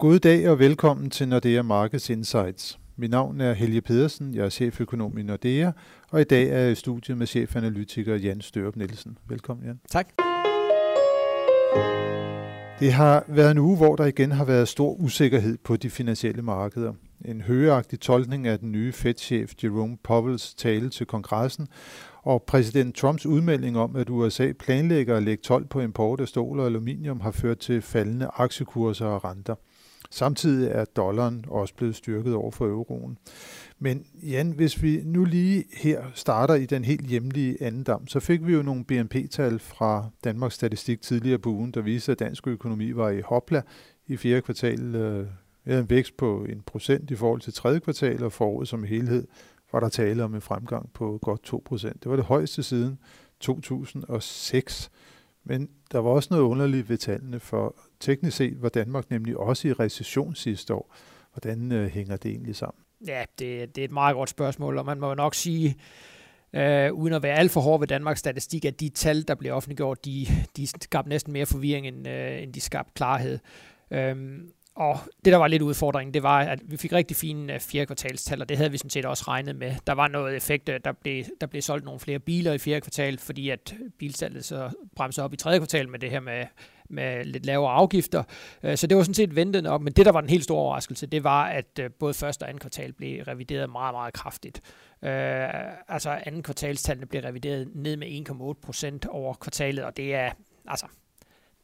God 0.00 0.18
dag 0.18 0.48
og 0.48 0.58
velkommen 0.58 1.10
til 1.10 1.28
Nordea 1.28 1.62
Markets 1.62 2.10
Insights. 2.10 2.78
Mit 2.96 3.10
navn 3.10 3.40
er 3.40 3.52
Helge 3.52 3.80
Pedersen, 3.80 4.34
jeg 4.34 4.44
er 4.44 4.48
cheføkonom 4.48 5.18
i 5.18 5.22
Nordea, 5.22 5.70
og 6.10 6.20
i 6.20 6.24
dag 6.24 6.48
er 6.48 6.58
jeg 6.58 6.72
i 6.72 6.74
studiet 6.74 7.18
med 7.18 7.26
chefanalytiker 7.26 8.16
Jan 8.16 8.40
Størup 8.40 8.76
Nielsen. 8.76 9.18
Velkommen, 9.28 9.66
Jan. 9.66 9.80
Tak. 9.90 10.08
Det 12.80 12.92
har 12.92 13.24
været 13.28 13.50
en 13.50 13.58
uge, 13.58 13.76
hvor 13.76 13.96
der 13.96 14.04
igen 14.04 14.32
har 14.32 14.44
været 14.44 14.68
stor 14.68 14.92
usikkerhed 14.92 15.58
på 15.64 15.76
de 15.76 15.90
finansielle 15.90 16.42
markeder. 16.42 16.92
En 17.24 17.40
højagtig 17.40 18.00
tolkning 18.00 18.46
af 18.46 18.58
den 18.58 18.72
nye 18.72 18.92
Fed-chef 18.92 19.52
Jerome 19.64 19.96
Powells 20.04 20.54
tale 20.54 20.90
til 20.90 21.06
kongressen, 21.06 21.68
og 22.22 22.42
præsident 22.42 22.94
Trumps 22.94 23.26
udmelding 23.26 23.78
om, 23.78 23.96
at 23.96 24.10
USA 24.10 24.52
planlægger 24.58 25.16
at 25.16 25.22
lægge 25.22 25.42
12 25.42 25.66
på 25.66 25.80
import 25.80 26.20
af 26.20 26.28
stål 26.28 26.60
og 26.60 26.66
aluminium, 26.66 27.20
har 27.20 27.30
ført 27.30 27.58
til 27.58 27.82
faldende 27.82 28.30
aktiekurser 28.34 29.06
og 29.06 29.24
renter. 29.24 29.54
Samtidig 30.10 30.70
er 30.70 30.84
dollaren 30.84 31.44
også 31.48 31.74
blevet 31.74 31.96
styrket 31.96 32.34
over 32.34 32.50
for 32.50 32.66
euroen. 32.66 33.18
Men 33.78 34.06
Jan, 34.22 34.50
hvis 34.50 34.82
vi 34.82 35.00
nu 35.04 35.24
lige 35.24 35.64
her 35.72 36.02
starter 36.14 36.54
i 36.54 36.66
den 36.66 36.84
helt 36.84 37.06
hjemlige 37.06 37.62
andendam, 37.62 38.06
så 38.06 38.20
fik 38.20 38.46
vi 38.46 38.52
jo 38.52 38.62
nogle 38.62 38.84
BNP-tal 38.84 39.58
fra 39.58 40.10
Danmarks 40.24 40.54
Statistik 40.54 41.00
tidligere 41.00 41.38
på 41.38 41.50
ugen, 41.50 41.70
der 41.70 41.80
viste, 41.80 42.12
at 42.12 42.18
dansk 42.18 42.46
økonomi 42.46 42.92
var 42.92 43.10
i 43.10 43.20
hopla 43.20 43.62
i 44.06 44.16
fjerde 44.16 44.42
kvartal. 44.42 44.94
Øh, 44.94 45.26
en 45.66 45.90
vækst 45.90 46.16
på 46.16 46.44
en 46.44 46.62
procent 46.66 47.10
i 47.10 47.14
forhold 47.14 47.40
til 47.40 47.52
tredje 47.52 47.80
kvartal, 47.80 48.24
og 48.24 48.32
foråret 48.32 48.68
som 48.68 48.84
helhed 48.84 49.26
var 49.72 49.80
der 49.80 49.88
tale 49.88 50.24
om 50.24 50.34
en 50.34 50.40
fremgang 50.40 50.92
på 50.92 51.18
godt 51.22 51.42
2 51.42 51.62
procent. 51.64 52.02
Det 52.02 52.10
var 52.10 52.16
det 52.16 52.24
højeste 52.24 52.62
siden 52.62 52.98
2006. 53.40 54.90
Men 55.50 55.68
der 55.92 55.98
var 55.98 56.10
også 56.10 56.28
noget 56.30 56.44
underligt 56.44 56.88
ved 56.88 56.98
tallene, 56.98 57.40
for 57.40 57.76
teknisk 58.00 58.36
set 58.36 58.62
var 58.62 58.68
Danmark 58.68 59.10
nemlig 59.10 59.36
også 59.36 59.68
i 59.68 59.72
recession 59.72 60.34
sidste 60.34 60.74
år. 60.74 60.94
Hvordan 61.32 61.72
øh, 61.72 61.88
hænger 61.90 62.16
det 62.16 62.30
egentlig 62.30 62.56
sammen? 62.56 62.84
Ja, 63.06 63.24
det, 63.38 63.76
det 63.76 63.82
er 63.82 63.84
et 63.84 63.92
meget 63.92 64.14
godt 64.14 64.30
spørgsmål, 64.30 64.78
og 64.78 64.86
man 64.86 65.00
må 65.00 65.08
jo 65.08 65.14
nok 65.14 65.34
sige, 65.34 65.76
øh, 66.52 66.92
uden 66.92 67.14
at 67.14 67.22
være 67.22 67.38
alt 67.38 67.50
for 67.50 67.60
hård 67.60 67.80
ved 67.80 67.86
Danmarks 67.86 68.20
statistik, 68.20 68.64
at 68.64 68.80
de 68.80 68.88
tal, 68.88 69.28
der 69.28 69.34
blev 69.34 69.52
offentliggjort, 69.52 70.04
de, 70.04 70.26
de 70.56 70.66
skabte 70.66 71.08
næsten 71.08 71.32
mere 71.32 71.46
forvirring, 71.46 71.86
end, 71.86 72.08
øh, 72.08 72.42
end 72.42 72.52
de 72.52 72.60
skabte 72.60 72.92
klarhed. 72.94 73.38
Øhm, 73.90 74.50
og 74.74 74.98
det, 75.24 75.32
der 75.32 75.36
var 75.36 75.48
lidt 75.48 75.62
udfordringen, 75.62 76.14
det 76.14 76.22
var, 76.22 76.40
at 76.40 76.60
vi 76.64 76.76
fik 76.76 76.92
rigtig 76.92 77.16
fine 77.16 77.54
øh, 77.54 77.60
fjerde 77.60 77.86
kvartalstal, 77.86 78.40
og 78.40 78.48
det 78.48 78.56
havde 78.56 78.70
vi 78.70 78.78
sådan 78.78 78.90
set 78.90 79.04
også 79.04 79.24
regnet 79.28 79.56
med. 79.56 79.74
Der 79.86 79.92
var 79.92 80.08
noget 80.08 80.36
effekt, 80.36 80.68
øh, 80.68 80.80
der 80.84 80.92
blev, 80.92 81.24
der 81.40 81.46
blev 81.46 81.62
solgt 81.62 81.84
nogle 81.84 82.00
flere 82.00 82.18
biler 82.18 82.52
i 82.52 82.58
fjerde 82.58 82.80
kvartal, 82.80 83.18
fordi 83.18 83.50
at 83.50 83.74
øh, 83.80 83.90
bilsalget 83.98 84.44
så 84.44 84.70
bremser 84.96 85.22
op 85.22 85.32
i 85.32 85.36
tredje 85.36 85.58
kvartal 85.58 85.88
med 85.88 85.98
det 85.98 86.10
her 86.10 86.20
med, 86.20 86.46
med 86.90 87.24
lidt 87.24 87.46
lavere 87.46 87.72
afgifter. 87.72 88.22
Øh, 88.62 88.76
så 88.76 88.86
det 88.86 88.96
var 88.96 89.02
sådan 89.02 89.14
set 89.14 89.36
ventet 89.36 89.62
nok, 89.62 89.82
men 89.82 89.92
det, 89.92 90.06
der 90.06 90.12
var 90.12 90.20
den 90.20 90.30
helt 90.30 90.44
store 90.44 90.60
overraskelse, 90.60 91.06
det 91.06 91.24
var, 91.24 91.44
at 91.44 91.80
både 91.98 92.14
første 92.14 92.42
og 92.42 92.48
anden 92.48 92.60
kvartal 92.60 92.92
blev 92.92 93.22
revideret 93.22 93.70
meget, 93.70 93.94
meget 93.94 94.14
kraftigt. 94.14 94.60
altså 95.02 96.20
anden 96.26 96.42
kvartalstallene 96.42 97.06
blev 97.06 97.22
revideret 97.22 97.68
ned 97.74 97.96
med 97.96 98.28
1,8 98.30 98.60
procent 98.66 99.06
over 99.06 99.34
kvartalet, 99.34 99.84
og 99.84 99.96
det 99.96 100.14
er, 100.14 100.32
altså, 100.66 100.86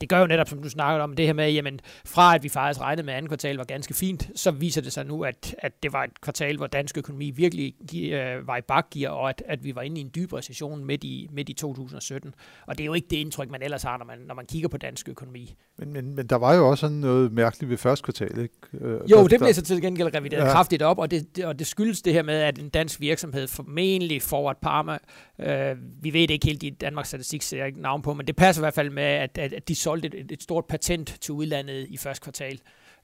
det 0.00 0.08
gør 0.08 0.19
jo 0.19 0.27
netop, 0.27 0.48
som 0.48 0.62
du 0.62 0.69
snakkede 0.69 1.02
om, 1.02 1.16
det 1.16 1.27
her 1.27 1.33
med, 1.33 1.52
jamen 1.52 1.80
fra 2.06 2.34
at 2.34 2.42
vi 2.42 2.48
faktisk 2.48 2.80
regnede 2.80 3.06
med, 3.06 3.12
at 3.12 3.16
andet 3.16 3.30
kvartal 3.30 3.56
var 3.56 3.64
ganske 3.64 3.94
fint, 3.94 4.30
så 4.34 4.50
viser 4.50 4.80
det 4.80 4.92
sig 4.92 5.06
nu, 5.06 5.25
at, 5.25 5.55
at 5.58 5.83
det 5.83 5.92
var 5.92 6.05
et 6.05 6.20
kvartal, 6.20 6.56
hvor 6.56 6.66
dansk 6.66 6.98
økonomi 6.98 7.30
virkelig 7.30 7.75
øh, 8.12 8.47
var 8.47 8.56
i 8.56 8.61
bakgear, 8.61 9.11
og 9.11 9.28
at, 9.28 9.42
at 9.47 9.64
vi 9.64 9.75
var 9.75 9.83
inde 9.83 10.00
i 10.00 10.05
en 10.05 10.11
dyb 10.14 10.33
recession 10.33 10.84
midt 10.84 11.05
i, 11.05 11.28
midt 11.33 11.48
i 11.48 11.53
2017. 11.53 12.34
Og 12.66 12.78
det 12.78 12.84
er 12.84 12.86
jo 12.86 12.94
ikke 12.94 13.08
det 13.11 13.16
indtryk, 13.16 13.50
man 13.50 13.62
ellers 13.62 13.83
har, 13.83 13.98
når 13.98 14.05
man, 14.05 14.19
når 14.19 14.34
man 14.34 14.47
kigger 14.47 14.69
på 14.69 14.77
dansk 14.77 15.08
økonomi. 15.08 15.55
Men, 15.78 15.92
men, 15.92 16.14
men 16.14 16.27
der 16.27 16.36
var 16.36 16.55
jo 16.55 16.69
også 16.69 16.81
sådan 16.81 16.97
noget 16.97 17.33
mærkeligt 17.33 17.70
ved 17.70 17.78
første 17.78 18.05
kvartal, 18.05 18.38
ikke? 18.38 18.55
Øh, 18.81 19.10
jo, 19.10 19.16
der, 19.16 19.28
det 19.28 19.41
blev 19.41 19.55
så 19.55 19.62
til 19.62 19.81
gengæld 19.83 20.14
revideret 20.14 20.44
ja. 20.44 20.53
kraftigt 20.53 20.83
op, 20.83 20.98
og 20.98 21.10
det, 21.10 21.36
det, 21.36 21.44
og 21.44 21.58
det 21.58 21.66
skyldes 21.66 22.03
det 22.03 22.12
her 22.12 22.22
med, 22.22 22.34
at 22.34 22.58
en 22.58 22.69
dansk 22.69 23.00
virksomhed, 23.00 23.48
formentlig 23.48 24.22
Forward 24.22 24.58
Parma, 24.62 24.98
øh, 25.38 25.77
vi 26.03 26.12
ved 26.12 26.31
ikke 26.31 26.47
helt 26.47 26.62
i 26.62 26.70
Danmarks 26.70 27.09
Statistik, 27.09 27.43
ser 27.43 27.59
jeg 27.59 27.66
ikke 27.66 27.81
navn 27.81 28.03
på, 28.03 28.15
men 28.15 28.26
det 28.26 28.37
passer 28.37 28.62
i 28.62 28.65
hvert 28.65 28.75
fald 28.75 28.91
med, 28.91 29.03
at, 29.03 29.38
at, 29.38 29.53
at 29.53 29.69
de 29.69 29.75
solgte 29.86 30.19
et, 30.19 30.32
et 30.32 30.42
stort 30.42 30.66
patent 30.66 31.16
til 31.20 31.32
udlandet 31.32 31.86
i 31.88 31.97
første 31.97 32.22
kvartal 32.22 32.60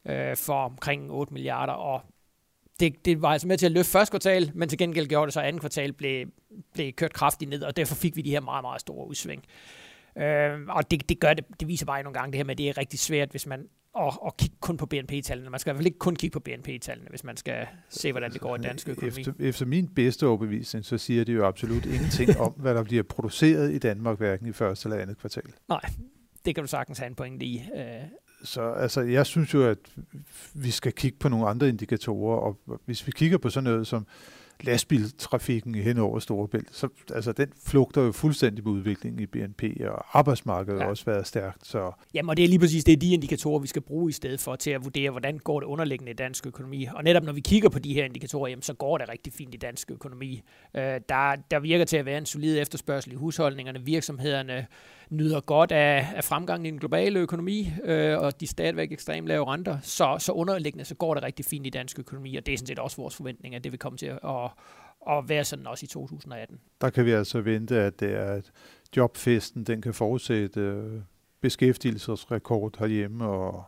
øh, 0.07 0.37
for 0.37 0.65
omkring 0.65 1.11
8 1.11 1.35
milliarder, 1.35 1.73
og 1.73 2.01
det, 2.81 3.05
det 3.05 3.23
var 3.23 3.29
altså 3.29 3.49
med 3.49 3.59
til 3.59 3.67
at 3.67 3.73
løfte 3.73 3.91
første 3.91 4.13
kvartal, 4.13 4.51
men 4.55 4.69
til 4.69 4.79
gengæld 4.79 5.07
gjorde 5.07 5.27
det 5.27 5.33
så, 5.35 5.41
at 5.41 5.47
andet 5.47 5.61
kvartal 5.61 5.93
blev, 5.93 6.27
blev 6.75 6.93
kørt 6.93 7.13
kraftigt 7.13 7.49
ned, 7.49 7.63
og 7.63 7.77
derfor 7.77 7.95
fik 7.95 8.17
vi 8.17 8.23
de 8.23 8.31
her 8.31 8.41
meget, 8.41 8.65
meget 8.65 8.81
store 8.81 9.07
udsving. 9.09 9.45
Øh, 10.19 10.61
og 10.69 10.91
det, 10.91 11.09
det 11.09 11.21
gør 11.21 11.35
det, 11.35 11.45
det 11.61 11.69
viser 11.69 11.87
bare 11.87 12.03
nogle 12.03 12.19
gange 12.19 12.33
det 12.33 12.39
her 12.39 12.45
med, 12.45 12.55
at 12.55 12.59
det 12.59 12.69
er 12.69 12.79
rigtig 12.79 12.99
svært, 12.99 13.31
hvis 13.31 13.47
man 13.47 13.69
og, 13.95 14.23
og 14.23 14.37
kigge 14.37 14.57
kun 14.61 14.77
på 14.77 14.87
BNP-tallene. 14.87 15.51
Man 15.51 15.61
skal 15.61 15.71
i 15.71 15.73
hvert 15.73 15.79
fald 15.79 15.87
ikke 15.87 15.99
kun 15.99 16.17
kigge 16.17 16.33
på 16.33 16.41
BNP-tallene, 16.41 17.09
hvis 17.11 17.25
man 17.25 17.37
skal 17.37 17.67
se, 17.89 18.13
hvordan 18.13 18.33
det 18.33 18.41
går 18.41 18.57
i 18.57 18.59
dansk 18.59 18.89
økonomi. 18.89 19.21
Efter, 19.21 19.33
efter 19.39 19.67
min 19.67 19.89
bedste 19.89 20.27
overbevisning, 20.27 20.85
så 20.85 20.99
siger 20.99 21.25
det 21.25 21.35
jo 21.35 21.47
absolut 21.47 21.87
ingenting 21.87 22.41
om, 22.41 22.53
hvad 22.53 22.75
der 22.75 22.83
bliver 22.83 23.03
produceret 23.03 23.73
i 23.73 23.79
Danmark, 23.79 24.19
hverken 24.19 24.47
i 24.47 24.53
første 24.53 24.89
eller 24.89 25.03
andet 25.03 25.19
kvartal. 25.19 25.53
Nej, 25.69 25.81
det 26.45 26.55
kan 26.55 26.65
du 26.65 26.69
sagtens 26.69 26.99
have 26.99 27.07
en 27.07 27.15
pointe 27.15 27.47
i. 27.47 27.63
Øh. 27.77 27.83
Så 28.45 28.73
altså, 28.73 29.01
jeg 29.01 29.27
synes 29.27 29.55
jo, 29.55 29.69
at 29.69 29.79
vi 30.55 30.71
skal 30.71 30.93
kigge 30.93 31.19
på 31.19 31.29
nogle 31.29 31.49
andre 31.49 31.69
indikatorer, 31.69 32.37
og 32.37 32.59
hvis 32.85 33.07
vi 33.07 33.13
kigger 33.13 33.39
på 33.39 33.51
sådan 33.51 33.65
noget 33.65 33.87
som 33.87 34.07
lastbiltrafikken 34.63 35.75
hen 35.75 35.99
over 35.99 36.19
Storebælt, 36.19 36.69
så 36.77 36.89
altså, 37.15 37.33
den 37.33 37.49
flugter 37.67 38.03
jo 38.03 38.13
fuldstændig 38.13 38.65
med 38.65 38.73
udviklingen 38.73 39.21
i 39.21 39.27
BNP, 39.27 39.63
og 39.81 40.19
arbejdsmarkedet 40.19 40.79
ja. 40.79 40.83
har 40.83 40.91
også 40.91 41.05
været 41.05 41.27
stærkt. 41.27 41.67
Så. 41.67 41.93
Jamen, 42.15 42.31
og 42.31 42.37
det 42.37 42.45
er 42.45 42.49
lige 42.49 42.59
præcis 42.59 42.85
det 42.85 42.93
er 42.93 42.97
de 42.97 43.13
indikatorer, 43.13 43.59
vi 43.59 43.67
skal 43.67 43.83
bruge 43.83 44.11
i 44.11 44.13
stedet 44.13 44.41
for 44.41 44.57
til 44.57 44.71
at 44.71 44.85
vurdere, 44.85 45.11
hvordan 45.11 45.39
går 45.39 45.61
det 45.61 45.67
underliggende 45.67 46.13
i 46.13 46.15
dansk 46.15 46.47
økonomi. 46.47 46.89
Og 46.95 47.05
netop 47.05 47.23
når 47.23 47.33
vi 47.33 47.41
kigger 47.41 47.69
på 47.69 47.79
de 47.79 47.95
her 47.95 48.05
indikatorer, 48.05 48.49
jamen, 48.49 48.63
så 48.63 48.75
går 48.75 48.99
det 48.99 49.09
rigtig 49.09 49.33
fint 49.33 49.55
i 49.55 49.59
dansk 49.59 49.91
økonomi. 49.91 50.43
Øh, 50.75 50.83
der, 50.83 51.37
der 51.51 51.61
virker 51.61 51.85
til 51.85 51.97
at 51.97 52.07
være 52.07 52.19
en 52.19 52.27
solid 52.27 52.61
efterspørgsel 52.61 53.13
i 53.13 53.17
husholdningerne, 53.17 53.81
virksomhederne, 53.85 54.67
nyder 55.13 55.41
godt 55.41 55.73
af, 55.73 56.07
af 56.17 56.25
fremgangen 56.25 56.67
i 56.67 56.71
den 56.71 56.79
globale 56.79 57.21
økonomi, 57.21 57.73
øh, 57.85 58.19
og 58.19 58.41
de 58.41 58.47
stadigvæk 58.47 58.93
ekstremt 58.93 59.27
lave 59.27 59.53
renter, 59.53 59.79
så, 59.83 60.17
så 60.19 60.33
underliggende 60.33 60.85
så 60.85 60.95
går 60.95 61.15
det 61.15 61.23
rigtig 61.23 61.45
fint 61.45 61.67
i 61.67 61.71
dansk 61.71 61.99
økonomi, 61.99 62.37
og 62.37 62.47
det 62.47 62.55
er 62.55 62.59
sådan 62.59 62.67
set 62.67 62.79
også 62.79 62.97
vores 62.97 63.17
forventning, 63.17 63.55
at 63.55 63.65
det 63.65 63.73
vil 63.73 63.79
komme 63.79 63.99
til 63.99 64.07
at, 64.07 64.19
at, 64.25 64.51
at 65.11 65.29
være 65.29 65.45
sådan 65.45 65.67
også 65.67 65.85
i 65.85 65.87
2018. 65.87 66.61
Der 66.81 66.91
kan 66.91 67.05
vi 67.07 67.11
altså 67.11 67.41
vente, 67.41 67.77
at 67.77 68.01
det 68.01 68.13
er 68.13 68.25
at 68.25 68.53
jobfesten, 68.97 69.65
den 69.65 69.83
kan 69.83 69.95
fortsætte 69.95 70.61
øh, 70.61 71.01
beskæftigelsesrekord 71.41 72.79
herhjemme, 72.79 73.25
og 73.25 73.65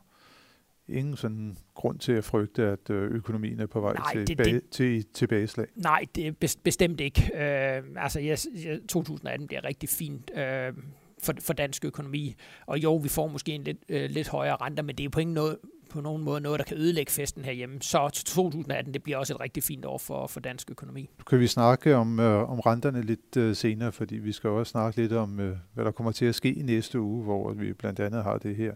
ingen 0.89 1.17
sådan 1.17 1.57
grund 1.75 1.99
til 1.99 2.13
at 2.13 2.25
frygte, 2.25 2.63
at 2.63 2.91
øh, 2.91 3.11
økonomien 3.11 3.61
er 3.61 3.67
på 3.67 3.81
vej 3.81 3.93
nej, 3.93 4.13
til, 4.13 4.29
det, 4.29 4.37
bag, 4.37 4.47
det, 4.47 4.63
til 4.71 5.05
tilbageslag? 5.05 5.67
Nej, 5.75 6.07
det 6.15 6.27
er 6.27 6.57
bestemt 6.65 7.01
ikke. 7.01 7.31
Øh, 7.35 7.83
altså, 7.97 8.21
yes, 8.21 8.49
2018 8.89 9.47
bliver 9.47 9.65
rigtig 9.65 9.89
fint. 9.89 10.31
Øh, 10.37 10.73
for, 11.25 11.35
for 11.41 11.53
dansk 11.53 11.85
økonomi. 11.85 12.35
Og 12.67 12.79
jo, 12.79 12.97
vi 12.97 13.09
får 13.09 13.27
måske 13.27 13.53
en 13.53 13.65
lidt, 13.65 13.79
øh, 13.89 14.11
lidt 14.11 14.29
højere 14.29 14.57
renter, 14.61 14.83
men 14.83 14.97
det 14.97 15.05
er 15.05 15.09
på 15.09 15.21
ingen 15.21 15.35
noget, 15.35 15.57
på 15.91 16.01
nogen 16.01 16.25
måde 16.25 16.41
noget, 16.41 16.59
der 16.59 16.65
kan 16.65 16.77
ødelægge 16.77 17.13
festen 17.13 17.45
herhjemme. 17.45 17.79
Så 17.81 18.09
2018, 18.09 18.95
det 18.95 19.03
bliver 19.03 19.19
også 19.19 19.35
et 19.35 19.41
rigtig 19.41 19.63
fint 19.63 19.85
år 19.85 19.99
for, 19.99 20.27
for 20.27 20.41
dansk 20.41 20.71
økonomi. 20.71 21.01
Nu 21.19 21.25
kan 21.25 21.41
vi 21.41 21.47
snakke 21.47 21.97
om, 21.97 22.21
øh, 22.21 22.51
om 22.51 22.61
renterne 22.61 23.03
lidt 23.03 23.37
øh, 23.37 23.57
senere, 23.57 23.93
fordi 23.93 24.17
vi 24.17 24.33
skal 24.33 24.51
også 24.51 24.71
snakke 24.71 25.01
lidt 25.01 25.13
om, 25.13 25.41
øh, 25.41 25.57
hvad 25.75 25.85
der 25.85 25.91
kommer 25.91 26.13
til 26.13 26.25
at 26.25 26.35
ske 26.35 26.53
i 26.53 26.63
næste 26.63 27.01
uge, 27.01 27.25
hvor 27.25 27.53
vi 27.53 27.73
blandt 27.73 28.01
andet 28.01 28.23
har 28.23 28.39
det 28.39 28.57
her 28.57 28.73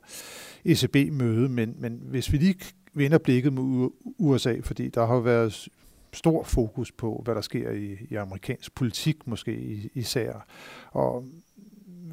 ECB-møde. 0.65 1.48
Men, 1.48 1.75
men 1.78 2.00
hvis 2.03 2.32
vi 2.32 2.36
lige 2.36 2.54
vender 2.94 3.19
blikket 3.19 3.53
mod 3.53 3.91
USA, 4.19 4.56
fordi 4.62 4.88
der 4.88 5.06
har 5.06 5.20
været 5.20 5.69
stor 6.12 6.44
fokus 6.44 6.92
på, 6.92 7.22
hvad 7.25 7.34
der 7.34 7.41
sker 7.41 7.70
i, 7.70 7.97
i 8.10 8.15
amerikansk 8.15 8.75
politik 8.75 9.26
måske 9.26 9.54
især. 9.94 10.47
Og 10.91 11.25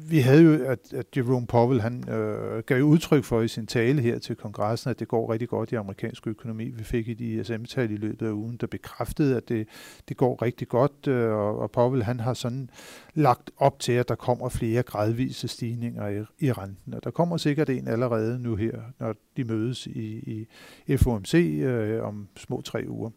vi 0.08 0.20
havde 0.20 0.42
jo, 0.42 0.64
at, 0.64 0.92
at 0.92 1.06
Jerome 1.16 1.46
Powell, 1.46 1.80
han 1.80 2.08
øh, 2.08 2.62
gav 2.62 2.82
udtryk 2.82 3.24
for 3.24 3.40
i 3.40 3.48
sin 3.48 3.66
tale 3.66 4.02
her 4.02 4.18
til 4.18 4.36
kongressen, 4.36 4.90
at 4.90 4.98
det 4.98 5.08
går 5.08 5.32
rigtig 5.32 5.48
godt 5.48 5.72
i 5.72 5.74
amerikansk 5.74 6.26
økonomi. 6.26 6.70
Vi 6.70 6.84
fik 6.84 7.08
et 7.08 7.20
ISM-tal 7.20 7.90
i 7.90 7.96
løbet 7.96 8.26
af 8.26 8.30
ugen, 8.30 8.56
der 8.56 8.66
bekræftede, 8.66 9.36
at 9.36 9.48
det, 9.48 9.68
det 10.08 10.16
går 10.16 10.42
rigtig 10.42 10.68
godt, 10.68 11.08
øh, 11.08 11.30
og, 11.30 11.58
og 11.58 11.70
Powell, 11.70 12.02
han 12.02 12.20
har 12.20 12.34
sådan 12.34 12.70
lagt 13.14 13.50
op 13.56 13.78
til, 13.78 13.92
at 13.92 14.08
der 14.08 14.14
kommer 14.14 14.48
flere 14.48 14.82
gradvise 14.82 15.48
stigninger 15.48 16.08
i, 16.08 16.46
i 16.46 16.52
renten, 16.52 16.94
og 16.94 17.04
der 17.04 17.10
kommer 17.10 17.36
sikkert 17.36 17.70
en 17.70 17.88
allerede 17.88 18.38
nu 18.38 18.56
her, 18.56 18.80
når 18.98 19.14
de 19.36 19.44
mødes 19.44 19.86
i, 19.86 20.46
i 20.86 20.96
FOMC 20.96 21.34
øh, 21.34 22.04
om 22.04 22.28
små 22.36 22.60
tre 22.60 22.84
uger. 22.88 23.10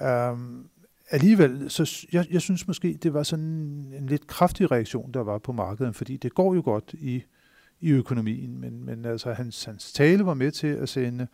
Um, 0.00 0.68
alligevel, 1.10 1.70
så 1.70 2.06
jeg, 2.12 2.26
jeg 2.30 2.40
synes 2.40 2.66
måske, 2.66 2.98
det 3.02 3.14
var 3.14 3.22
sådan 3.22 3.44
en 3.98 4.06
lidt 4.06 4.26
kraftig 4.26 4.70
reaktion, 4.70 5.12
der 5.12 5.20
var 5.20 5.38
på 5.38 5.52
markedet, 5.52 5.96
fordi 5.96 6.16
det 6.16 6.34
går 6.34 6.54
jo 6.54 6.62
godt 6.64 6.94
i, 6.98 7.22
i 7.80 7.90
økonomien, 7.90 8.60
men, 8.60 8.84
men 8.84 9.04
altså 9.04 9.32
hans, 9.32 9.64
hans 9.64 9.92
tale 9.92 10.26
var 10.26 10.34
med 10.34 10.50
til 10.50 10.66
at 10.66 10.88
sende 10.88 11.26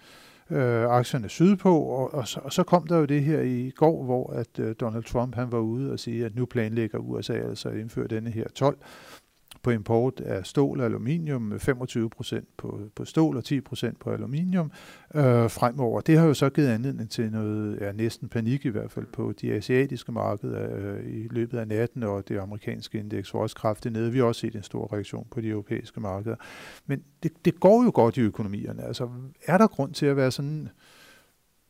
øh, 0.51 0.85
aktierne 0.85 1.29
sydpå, 1.29 1.79
og, 1.79 2.15
og, 2.15 2.29
så, 2.29 2.41
og 2.41 2.53
så 2.53 2.63
kom 2.63 2.87
der 2.87 2.99
jo 2.99 3.05
det 3.05 3.23
her 3.23 3.41
i 3.41 3.71
går, 3.71 4.05
hvor 4.05 4.33
at 4.33 4.59
øh, 4.59 4.75
Donald 4.81 5.05
Trump 5.05 5.35
han 5.35 5.53
var 5.53 5.59
ude 5.59 5.93
og 5.93 5.99
sige, 5.99 6.25
at 6.25 6.35
nu 6.35 6.47
planlægger 6.47 6.99
USA 6.99 7.33
altså 7.33 7.69
at 7.69 7.77
indføre 7.77 8.07
denne 8.07 8.31
her 8.31 8.49
12 8.49 8.79
på 9.63 9.71
import 9.71 10.21
af 10.21 10.47
stål 10.47 10.81
og 10.81 10.87
aluminium, 10.87 11.59
25 11.59 12.11
procent 12.11 12.49
på, 12.57 12.81
på 12.95 13.05
stål 13.05 13.37
og 13.37 13.45
10 13.45 13.61
procent 13.61 13.99
på 14.01 14.11
aluminium 14.11 14.73
øh, 15.15 15.51
fremover. 15.51 16.01
Det 16.01 16.19
har 16.19 16.27
jo 16.27 16.35
så 16.35 16.51
givet 16.51 16.69
anledning 16.69 17.11
til 17.11 17.33
noget, 17.33 17.79
ja, 17.81 17.93
næsten 17.93 18.29
panik 18.29 18.65
i 18.65 18.69
hvert 18.69 18.91
fald 18.91 19.07
på 19.07 19.33
de 19.41 19.53
asiatiske 19.53 20.13
markeder 20.13 20.77
øh, 20.77 21.07
i 21.07 21.29
løbet 21.31 21.59
af 21.59 21.69
natten, 21.69 22.03
og 22.03 22.29
det 22.29 22.39
amerikanske 22.39 22.99
indeks 22.99 23.35
var 23.35 23.41
også 23.41 23.57
kraftigt 23.57 23.93
nede. 23.93 24.13
Vi 24.13 24.19
har 24.19 24.25
også 24.25 24.41
set 24.41 24.55
en 24.55 24.63
stor 24.63 24.93
reaktion 24.93 25.27
på 25.31 25.41
de 25.41 25.49
europæiske 25.49 26.01
markeder. 26.01 26.37
Men 26.87 27.03
det, 27.23 27.33
det 27.45 27.61
går 27.61 27.85
jo 27.85 27.91
godt 27.95 28.17
i 28.17 28.21
økonomierne. 28.21 28.83
Altså, 28.83 29.09
er 29.47 29.59
der 29.59 29.67
grund 29.67 29.95
til 29.95 30.07
at 30.07 30.17
være 30.17 30.31
sådan 30.31 30.69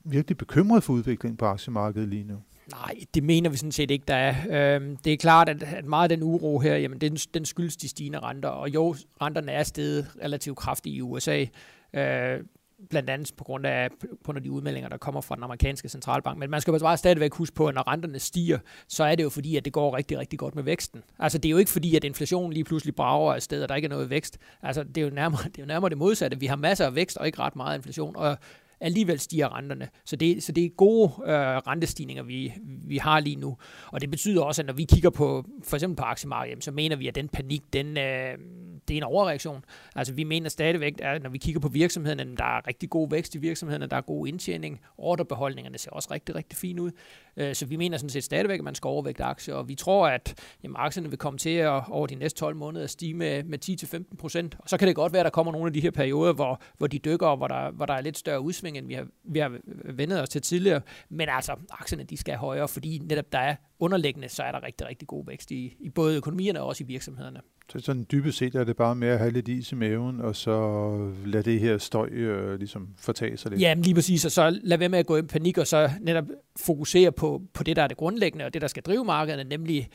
virkelig 0.05 0.37
bekymret 0.37 0.83
for 0.83 0.93
udviklingen 0.93 1.37
på 1.37 1.45
aktiemarkedet 1.45 2.09
lige 2.09 2.25
nu? 2.25 2.37
Nej, 2.73 2.95
det 3.15 3.23
mener 3.23 3.51
vi 3.51 3.57
sådan 3.57 3.73
set 3.73 3.91
ikke, 3.91 4.05
der 4.09 4.15
er. 4.15 4.35
Øhm, 4.77 4.97
det 4.97 5.13
er 5.13 5.17
klart, 5.17 5.49
at, 5.49 5.63
at 5.63 5.85
meget 5.85 6.13
af 6.13 6.19
den 6.19 6.23
uro 6.27 6.59
her, 6.59 6.77
jamen 6.77 7.01
den, 7.01 7.17
den 7.17 7.45
skyldes 7.45 7.77
de 7.77 7.89
stigende 7.89 8.19
renter, 8.19 8.49
og 8.49 8.75
jo, 8.75 8.97
renterne 9.23 9.53
er 9.53 9.63
steget 9.63 10.07
relativt 10.23 10.59
kraftigt 10.59 10.97
i 10.97 11.01
USA, 11.01 11.45
øh, 11.95 12.41
blandt 12.91 13.11
andet 13.11 13.33
på 13.37 13.45
grund 13.45 13.67
af, 13.67 13.89
på 14.01 14.07
grund 14.25 14.39
af 14.39 14.43
de 14.43 14.51
udmeldinger, 14.51 14.89
der 14.89 14.97
kommer 14.97 15.21
fra 15.21 15.35
den 15.35 15.45
amerikanske 15.45 15.89
centralbank. 15.89 16.39
Men 16.39 16.51
man 16.51 16.61
skal 16.61 16.81
bare 16.81 16.97
stadigvæk 16.97 17.35
huske 17.35 17.55
på, 17.55 17.67
at 17.67 17.75
når 17.75 17.89
renterne 17.89 18.19
stiger, 18.19 18.59
så 18.89 19.05
er 19.05 19.15
det 19.15 19.23
jo 19.23 19.29
fordi, 19.29 19.57
at 19.57 19.65
det 19.65 19.73
går 19.73 19.97
rigtig, 19.97 20.19
rigtig 20.19 20.39
godt 20.39 20.55
med 20.55 20.63
væksten. 20.63 21.03
Altså 21.19 21.39
det 21.39 21.49
er 21.49 21.51
jo 21.51 21.59
ikke 21.59 21.71
fordi, 21.71 21.97
at 21.97 22.05
inflationen 22.05 22.53
lige 22.53 22.65
pludselig 22.65 22.95
brager 22.95 23.35
af 23.35 23.43
sted, 23.43 23.63
og 23.63 23.69
der 23.69 23.75
ikke 23.75 23.87
er 23.87 23.91
noget 23.91 24.11
vækst. 24.11 24.39
Altså 24.63 24.83
det 24.83 24.97
er 24.97 25.03
jo 25.03 25.11
nærmere 25.11 25.43
det, 25.49 25.59
er 25.59 25.63
jo 25.63 25.67
nærmere 25.67 25.91
det 25.91 25.99
modsatte. 25.99 26.41
Vi 26.41 26.47
har 26.47 26.57
masser 26.57 26.87
af 26.87 26.95
vækst 26.95 27.17
og 27.17 27.27
ikke 27.27 27.39
ret 27.39 27.57
meget 27.57 27.79
inflation, 27.79 28.17
og 28.17 28.39
alligevel 28.81 29.19
stiger 29.19 29.57
renterne. 29.57 29.89
Så 30.05 30.17
det, 30.17 30.43
så 30.43 30.53
det 30.53 30.65
er 30.65 30.69
gode 30.69 31.13
øh, 31.27 31.57
rentestigninger, 31.57 32.23
vi, 32.23 32.53
vi 32.87 32.97
har 32.97 33.21
lige 33.21 33.37
nu. 33.37 33.57
Og 33.87 34.01
det 34.01 34.11
betyder 34.11 34.43
også, 34.43 34.63
at 34.63 34.67
når 34.67 34.75
vi 34.75 34.85
kigger 34.85 35.11
på 35.11 35.45
for 35.65 35.77
eksempel 35.77 35.97
på 35.97 36.03
aktiemarkedet, 36.03 36.65
så 36.65 36.71
mener 36.71 36.97
vi, 36.97 37.09
at 37.09 37.15
den 37.15 37.29
panik, 37.29 37.63
den, 37.73 37.99
øh, 37.99 38.39
det 38.91 38.97
er 38.97 38.99
en 38.99 39.03
overreaktion. 39.13 39.65
Altså 39.97 40.15
vi 40.15 40.25
mener 40.25 40.49
stadigvæk, 40.49 40.95
at 41.03 41.23
når 41.23 41.31
vi 41.31 41.39
kigger 41.39 41.61
på 41.61 41.69
virksomheden, 41.69 42.21
at 42.21 42.39
der 42.39 42.45
er 42.45 42.67
rigtig 42.67 42.91
god 42.91 43.11
vækst 43.11 43.35
i 43.35 43.39
virksomheden, 43.39 43.91
der 43.91 43.97
er 43.97 44.01
god 44.01 44.27
indtjening, 44.27 44.81
ordrebeholdningerne 44.99 45.79
ser 45.79 45.91
også 45.91 46.09
rigtig, 46.11 46.35
rigtig 46.35 46.59
fint 46.59 46.81
ud. 46.81 46.91
Øh, 47.37 47.55
så 47.55 47.67
vi 47.67 47.77
mener 47.77 47.99
sådan 47.99 48.11
set 48.11 48.25
stadigvæk, 48.25 48.59
at 48.59 48.65
man 48.65 48.75
skal 48.75 48.89
overvægte 48.89 49.25
aktier, 49.25 49.55
og 49.55 49.69
vi 49.69 49.75
tror, 49.75 50.09
at 50.09 50.35
jamen, 50.63 50.77
aktierne 50.79 51.09
vil 51.09 51.19
komme 51.19 51.39
til 51.39 51.51
at 51.51 51.83
over 51.89 52.07
de 52.07 52.15
næste 52.15 52.39
12 52.39 52.57
måneder 52.57 52.87
stige 52.87 53.15
med, 53.15 53.43
med 53.43 53.59
10-15 54.13 54.17
procent. 54.17 54.57
Og 54.59 54.69
så 54.69 54.77
kan 54.77 54.89
det 54.89 54.97
godt 54.97 55.13
være, 55.13 55.21
at 55.21 55.25
der 55.25 55.31
kommer 55.31 55.53
nogle 55.53 55.67
af 55.67 55.73
de 55.73 55.81
her 55.81 55.91
perioder, 55.91 56.33
hvor, 56.33 56.61
hvor 56.79 56.87
de 56.87 56.99
dykker, 56.99 57.27
og 57.27 57.37
hvor 57.37 57.49
der, 57.49 57.71
hvor 57.71 57.87
der 57.87 57.95
er 57.95 58.01
lidt 58.01 58.19
større 58.19 58.41
udsving, 58.41 58.79
end 58.79 58.87
vi 58.87 58.95
har, 58.95 59.07
vi 59.25 59.39
har 59.39 59.59
vendet 59.85 60.23
os 60.23 60.29
til 60.29 60.43
tidligere. 60.43 60.81
Men 61.09 61.29
altså, 61.29 61.57
aktierne 61.71 62.05
de 62.05 62.17
skal 62.17 62.37
højere, 62.37 62.69
fordi 62.69 62.99
netop 62.99 63.33
der 63.33 63.39
er 63.39 63.57
underliggende, 63.81 64.29
så 64.29 64.43
er 64.43 64.53
der 64.53 64.63
rigtig, 64.63 64.87
rigtig 64.87 65.09
god 65.09 65.27
vækst 65.27 65.51
i, 65.51 65.77
i 65.81 65.89
både 65.89 66.17
økonomierne 66.17 66.61
og 66.61 66.67
også 66.67 66.85
i 66.85 66.87
virksomhederne. 66.87 67.41
Så 67.73 67.81
sådan 67.81 68.07
dybest 68.13 68.39
set 68.39 68.55
er 68.55 68.65
det 68.65 68.77
bare 68.77 68.95
med 68.95 69.09
at 69.09 69.19
have 69.19 69.31
lidt 69.31 69.49
is 69.49 69.73
i 69.73 69.75
maven, 69.75 70.21
og 70.21 70.37
så 70.37 71.13
lade 71.27 71.43
det 71.43 71.61
her 71.61 71.79
støj 71.79 72.09
øh, 72.09 72.59
ligesom 72.59 72.89
fortage 72.99 73.37
sig 73.37 73.51
lidt. 73.51 73.61
Ja, 73.61 73.75
lige 73.75 73.95
præcis, 73.95 74.25
og 74.25 74.31
så 74.31 74.61
lad 74.63 74.79
være 74.79 74.89
med 74.89 74.99
at 74.99 75.07
gå 75.07 75.17
i 75.17 75.23
panik, 75.23 75.59
og 75.59 75.67
så 75.67 75.91
netop 76.01 76.25
fokusere 76.57 77.13
på, 77.13 77.43
på 77.53 77.63
det, 77.63 77.77
der 77.77 77.83
er 77.83 77.89
det 77.89 77.97
grundlæggende, 77.97 78.45
og 78.45 78.55
det, 78.55 78.63
der 78.63 78.69
skal 78.69 78.83
drive 78.83 79.05
markederne, 79.05 79.45
nemlig 79.45 79.89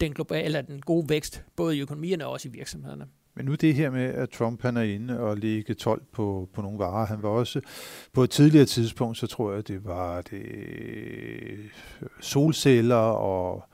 den 0.00 0.12
globale, 0.12 0.44
eller 0.44 0.62
den 0.62 0.80
gode 0.80 1.08
vækst, 1.08 1.44
både 1.56 1.76
i 1.76 1.80
økonomierne 1.80 2.26
og 2.26 2.32
også 2.32 2.48
i 2.48 2.52
virksomhederne. 2.52 3.06
Men 3.34 3.44
nu 3.44 3.54
det 3.54 3.74
her 3.74 3.90
med, 3.90 4.04
at 4.14 4.30
Trump 4.30 4.62
han 4.62 4.76
er 4.76 4.82
inde 4.82 5.20
og 5.20 5.36
lægge 5.36 5.74
12 5.74 6.02
på, 6.12 6.48
på 6.54 6.62
nogle 6.62 6.78
varer. 6.78 7.06
Han 7.06 7.22
var 7.22 7.28
også 7.28 7.60
på 8.12 8.22
et 8.22 8.30
tidligere 8.30 8.66
tidspunkt, 8.66 9.18
så 9.18 9.26
tror 9.26 9.52
jeg, 9.52 9.68
det 9.68 9.84
var 9.84 10.20
det 10.20 10.42
solceller 12.20 12.96
og 12.96 13.64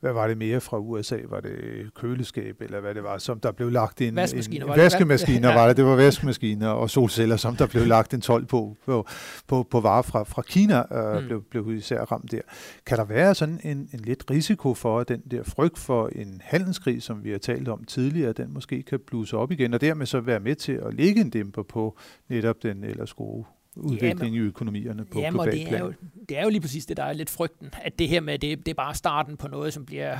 hvad 0.00 0.12
var 0.12 0.26
det 0.26 0.38
mere 0.38 0.60
fra 0.60 0.78
USA? 0.78 1.16
Var 1.28 1.40
det 1.40 1.54
køleskab, 1.94 2.60
eller 2.60 2.80
hvad 2.80 2.94
det 2.94 3.02
var, 3.02 3.18
som 3.18 3.40
der 3.40 3.52
blev 3.52 3.70
lagt 3.70 4.00
ind? 4.00 4.14
Vaskemaskiner, 4.14 4.64
en, 4.64 4.68
var 4.68 4.74
det? 4.74 4.84
Vaskemaskiner 4.84 5.54
var 5.54 5.68
det. 5.68 5.76
Det 5.76 5.84
var 5.84 5.96
vaskemaskiner 5.96 6.68
og 6.68 6.90
solceller, 6.90 7.36
som 7.36 7.56
der 7.56 7.66
blev 7.66 7.86
lagt 7.86 8.14
en 8.14 8.20
12 8.20 8.46
på, 8.46 8.76
på, 8.86 9.06
på, 9.46 9.66
på 9.70 9.80
varer 9.80 10.02
fra, 10.02 10.22
fra 10.22 10.42
Kina, 10.42 10.84
øh, 10.92 11.20
mm. 11.20 11.26
blev, 11.26 11.42
blev 11.50 11.74
især 11.76 12.00
ramt 12.00 12.32
der. 12.32 12.40
Kan 12.86 12.98
der 12.98 13.04
være 13.04 13.34
sådan 13.34 13.60
en, 13.64 13.88
en 13.92 14.00
lidt 14.00 14.30
risiko 14.30 14.74
for, 14.74 15.00
at 15.00 15.08
den 15.08 15.20
der 15.30 15.42
frygt 15.42 15.78
for 15.78 16.08
en 16.08 16.40
handelskrig, 16.44 17.02
som 17.02 17.24
vi 17.24 17.30
har 17.30 17.38
talt 17.38 17.68
om 17.68 17.84
tidligere, 17.84 18.32
den 18.32 18.54
måske 18.54 18.82
kan 18.82 19.00
bluse 19.06 19.36
op 19.36 19.52
igen, 19.52 19.74
og 19.74 19.80
dermed 19.80 20.06
så 20.06 20.20
være 20.20 20.40
med 20.40 20.54
til 20.54 20.72
at 20.72 20.94
lægge 20.94 21.20
en 21.20 21.30
dæmper 21.30 21.62
på 21.62 21.98
netop 22.28 22.62
den 22.62 22.84
ellers 22.84 23.12
gode 23.12 23.44
udvikling 23.80 24.20
jamen, 24.20 24.34
i 24.34 24.38
økonomierne 24.38 25.04
på 25.04 25.20
jamen, 25.20 25.32
global 25.32 25.52
det 25.52 25.72
er, 25.72 25.78
jo, 25.78 25.92
det 26.28 26.38
er 26.38 26.42
jo 26.42 26.48
lige 26.48 26.60
præcis 26.60 26.86
det, 26.86 26.96
der 26.96 27.04
er 27.04 27.12
lidt 27.12 27.30
frygten, 27.30 27.70
at 27.82 27.98
det 27.98 28.08
her 28.08 28.20
med, 28.20 28.38
det, 28.38 28.58
det 28.58 28.68
er 28.68 28.74
bare 28.74 28.94
starten 28.94 29.36
på 29.36 29.48
noget, 29.48 29.72
som 29.72 29.86
bliver 29.86 30.18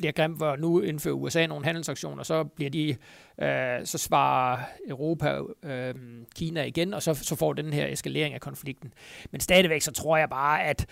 bliver 0.00 0.12
grimt, 0.12 0.36
hvor 0.36 0.56
nu 0.56 0.80
indfører 0.80 1.14
USA 1.14 1.46
nogle 1.46 1.64
handelsaktioner, 1.64 2.22
så 2.22 2.44
bliver 2.44 2.70
de, 2.70 2.96
øh, 3.42 3.84
så 3.86 3.98
svarer 3.98 4.58
Europa 4.88 5.40
øh, 5.62 5.94
Kina 6.36 6.62
igen, 6.62 6.94
og 6.94 7.02
så, 7.02 7.14
så 7.14 7.36
får 7.36 7.52
den 7.52 7.72
her 7.72 7.86
eskalering 7.86 8.34
af 8.34 8.40
konflikten. 8.40 8.92
Men 9.30 9.40
stadigvæk 9.40 9.82
så 9.82 9.92
tror 9.92 10.16
jeg 10.16 10.28
bare, 10.30 10.64
at 10.64 10.86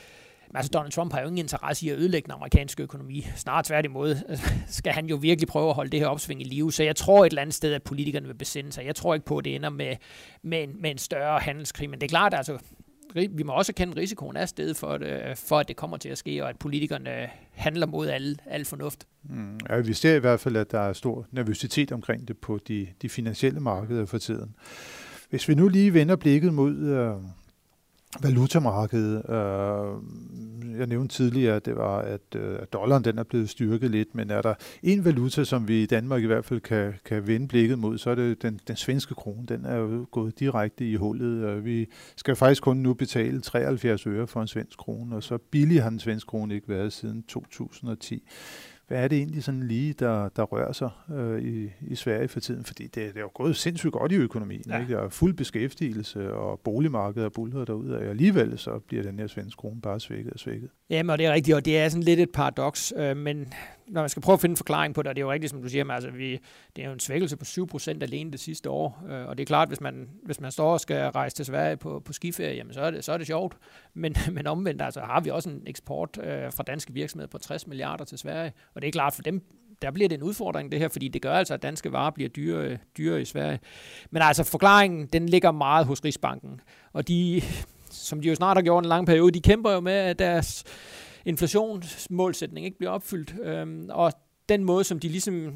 altså 0.54 0.70
Donald 0.70 0.92
Trump 0.92 1.12
har 1.12 1.20
jo 1.20 1.26
ingen 1.26 1.38
interesse 1.38 1.86
i 1.86 1.88
at 1.88 1.98
ødelægge 1.98 2.26
den 2.26 2.32
amerikanske 2.32 2.82
økonomi. 2.82 3.26
Snart 3.36 3.64
tværtimod 3.64 4.16
øh, 4.28 4.38
skal 4.66 4.92
han 4.92 5.06
jo 5.06 5.16
virkelig 5.16 5.48
prøve 5.48 5.68
at 5.68 5.74
holde 5.74 5.90
det 5.90 6.00
her 6.00 6.06
opsving 6.06 6.40
i 6.40 6.44
live. 6.44 6.72
Så 6.72 6.82
jeg 6.82 6.96
tror 6.96 7.24
et 7.24 7.30
eller 7.30 7.42
andet 7.42 7.54
sted, 7.54 7.74
at 7.74 7.82
politikerne 7.82 8.26
vil 8.26 8.34
besinde 8.34 8.72
sig. 8.72 8.86
Jeg 8.86 8.94
tror 8.94 9.14
ikke 9.14 9.26
på, 9.26 9.38
at 9.38 9.44
det 9.44 9.54
ender 9.54 9.70
med, 9.70 9.96
med, 10.42 10.62
en, 10.62 10.82
med 10.82 10.90
en 10.90 10.98
større 10.98 11.40
handelskrig. 11.40 11.90
Men 11.90 12.00
det 12.00 12.06
er 12.06 12.08
klart, 12.08 12.34
altså, 12.34 12.58
vi 13.14 13.42
må 13.42 13.52
også 13.52 13.72
kende 13.72 13.96
risikoen 13.96 14.36
af 14.36 14.48
stedet 14.48 14.76
for, 14.76 14.88
at, 14.88 15.02
øh, 15.02 15.36
for, 15.36 15.58
at 15.58 15.68
det 15.68 15.76
kommer 15.76 15.96
til 15.96 16.08
at 16.08 16.18
ske, 16.18 16.42
og 16.42 16.48
at 16.48 16.58
politikerne 16.58 17.22
øh, 17.22 17.28
handler 17.50 17.86
mod 17.86 18.08
al, 18.08 18.40
al 18.46 18.64
fornuft. 18.64 19.06
Mm, 19.22 19.58
ja, 19.70 19.80
vi 19.80 19.92
ser 19.92 20.14
i 20.14 20.18
hvert 20.18 20.40
fald, 20.40 20.56
at 20.56 20.70
der 20.70 20.80
er 20.80 20.92
stor 20.92 21.26
nervøsitet 21.32 21.92
omkring 21.92 22.28
det 22.28 22.38
på 22.38 22.58
de, 22.68 22.86
de 23.02 23.08
finansielle 23.08 23.60
markeder 23.60 24.06
for 24.06 24.18
tiden. 24.18 24.54
Hvis 25.30 25.48
vi 25.48 25.54
nu 25.54 25.68
lige 25.68 25.94
vender 25.94 26.16
blikket 26.16 26.54
mod 26.54 26.76
øh, 26.76 27.14
valutamarkedet. 28.22 29.30
Øh, 29.30 30.78
jeg 30.78 30.86
nævnte 30.86 31.14
tidligere, 31.14 31.56
at 31.56 31.66
det 31.66 31.76
var, 31.76 31.98
at 31.98 32.20
øh, 32.36 32.58
dollaren 32.72 33.04
den 33.04 33.18
er 33.18 33.22
blevet 33.22 33.50
styrket 33.50 33.90
lidt, 33.90 34.14
men 34.14 34.30
er 34.30 34.42
der 34.42 34.54
en 34.82 35.04
valuta, 35.04 35.44
som 35.44 35.68
vi 35.68 35.82
i 35.82 35.86
Danmark 35.86 36.22
i 36.22 36.26
hvert 36.26 36.44
fald 36.44 36.60
kan, 36.60 36.94
kan 37.04 37.26
vende 37.26 37.48
blikket 37.48 37.78
mod, 37.78 37.98
så 37.98 38.10
er 38.10 38.14
det 38.14 38.42
den, 38.42 38.60
den 38.68 38.76
svenske 38.76 39.14
krone. 39.14 39.46
Den 39.46 39.64
er 39.64 39.76
jo 39.76 40.06
gået 40.10 40.40
direkte 40.40 40.90
i 40.90 40.94
hullet. 40.94 41.64
Vi 41.64 41.86
skal 42.16 42.36
faktisk 42.36 42.62
kun 42.62 42.76
nu 42.76 42.94
betale 42.94 43.40
73 43.40 44.06
øre 44.06 44.26
for 44.26 44.42
en 44.42 44.48
svensk 44.48 44.78
krone, 44.78 45.16
og 45.16 45.22
så 45.22 45.38
billig 45.50 45.82
har 45.82 45.90
den 45.90 46.00
svenske 46.00 46.28
krone 46.28 46.54
ikke 46.54 46.68
været 46.68 46.92
siden 46.92 47.22
2010 47.22 48.22
hvad 48.88 49.04
er 49.04 49.08
det 49.08 49.18
egentlig 49.18 49.44
sådan 49.44 49.62
lige, 49.62 49.92
der, 49.92 50.28
der 50.28 50.42
rører 50.42 50.72
sig 50.72 50.90
øh, 51.14 51.42
i, 51.42 51.70
i 51.80 51.94
Sverige 51.94 52.28
for 52.28 52.40
tiden? 52.40 52.64
Fordi 52.64 52.82
det, 52.82 52.94
det 52.94 53.16
er 53.16 53.20
jo 53.20 53.30
gået 53.34 53.56
sindssygt 53.56 53.92
godt 53.92 54.12
i 54.12 54.14
økonomien. 54.14 54.64
Ja. 54.68 54.80
Ikke? 54.80 54.92
Der 54.92 55.00
er 55.00 55.08
fuld 55.08 55.34
beskæftigelse, 55.34 56.34
og 56.34 56.60
boligmarkedet 56.60 57.24
er 57.24 57.30
bullet 57.30 57.66
derude, 57.66 57.96
og 57.96 58.04
alligevel 58.04 58.58
så 58.58 58.78
bliver 58.78 59.02
den 59.02 59.18
her 59.18 59.26
svenske 59.26 59.58
krone 59.58 59.80
bare 59.80 60.00
svækket 60.00 60.32
og 60.32 60.38
svækket. 60.38 60.70
Jamen, 60.90 61.10
og 61.10 61.18
det 61.18 61.26
er 61.26 61.32
rigtigt, 61.32 61.56
og 61.56 61.64
det 61.64 61.78
er 61.78 61.88
sådan 61.88 62.02
lidt 62.02 62.20
et 62.20 62.30
paradoks, 62.30 62.92
øh, 62.96 63.16
men 63.16 63.52
når 63.88 64.00
man 64.02 64.08
skal 64.08 64.22
prøve 64.22 64.34
at 64.34 64.40
finde 64.40 64.52
en 64.52 64.56
forklaring 64.56 64.94
på 64.94 65.02
det, 65.02 65.08
og 65.08 65.16
det 65.16 65.22
er 65.22 65.24
jo 65.26 65.32
rigtigt, 65.32 65.50
som 65.50 65.62
du 65.62 65.68
siger, 65.68 65.84
men 65.84 65.94
altså, 65.94 66.10
vi, 66.10 66.40
det 66.76 66.82
er 66.82 66.86
jo 66.86 66.92
en 66.92 67.00
svækkelse 67.00 67.36
på 67.36 67.44
7% 67.44 68.02
alene 68.02 68.32
det 68.32 68.40
sidste 68.40 68.70
år, 68.70 69.04
øh, 69.08 69.28
og 69.28 69.38
det 69.38 69.42
er 69.42 69.46
klart, 69.46 69.68
hvis 69.68 69.80
man, 69.80 70.08
hvis 70.22 70.40
man 70.40 70.52
står 70.52 70.72
og 70.72 70.80
skal 70.80 71.08
rejse 71.10 71.36
til 71.36 71.44
Sverige 71.44 71.76
på, 71.76 72.02
på 72.04 72.12
skiferie, 72.12 72.56
jamen, 72.56 72.74
så 72.74 72.80
er, 72.80 72.90
det, 72.90 73.04
så 73.04 73.12
er 73.12 73.18
det 73.18 73.26
sjovt, 73.26 73.56
men, 73.94 74.16
men 74.32 74.46
omvendt 74.46 74.82
altså, 74.82 75.00
har 75.00 75.20
vi 75.20 75.30
også 75.30 75.50
en 75.50 75.62
eksport 75.66 76.18
øh, 76.22 76.52
fra 76.52 76.62
danske 76.62 76.92
virksomheder 76.92 77.28
på 77.28 77.38
60 77.38 77.66
milliarder 77.66 78.04
til 78.04 78.18
Sverige, 78.18 78.52
og 78.74 78.82
det 78.82 78.88
er 78.88 78.92
klart, 78.92 79.14
for 79.14 79.22
dem 79.22 79.42
der 79.82 79.90
bliver 79.90 80.08
det 80.08 80.16
en 80.16 80.22
udfordring 80.22 80.72
det 80.72 80.80
her, 80.80 80.88
fordi 80.88 81.08
det 81.08 81.22
gør 81.22 81.32
altså, 81.32 81.54
at 81.54 81.62
danske 81.62 81.92
varer 81.92 82.10
bliver 82.10 82.28
dyre, 82.28 82.64
øh, 82.64 82.78
dyre 82.98 83.20
i 83.20 83.24
Sverige. 83.24 83.60
Men 84.10 84.22
altså 84.22 84.44
forklaringen, 84.44 85.06
den 85.06 85.28
ligger 85.28 85.52
meget 85.52 85.86
hos 85.86 86.04
Rigsbanken, 86.04 86.60
og 86.92 87.08
de, 87.08 87.42
som 87.90 88.20
de 88.20 88.28
jo 88.28 88.34
snart 88.34 88.56
har 88.56 88.62
gjort 88.62 88.84
en 88.84 88.88
lang 88.88 89.06
periode, 89.06 89.32
de 89.32 89.40
kæmper 89.40 89.72
jo 89.72 89.80
med, 89.80 89.92
at 89.92 90.18
deres 90.18 90.64
inflationsmålsætning 91.24 92.66
ikke 92.66 92.78
bliver 92.78 92.90
opfyldt. 92.90 93.34
Øh, 93.42 93.86
og 93.88 94.12
den 94.48 94.64
måde, 94.64 94.84
som 94.84 95.00
de 95.00 95.08
ligesom 95.08 95.54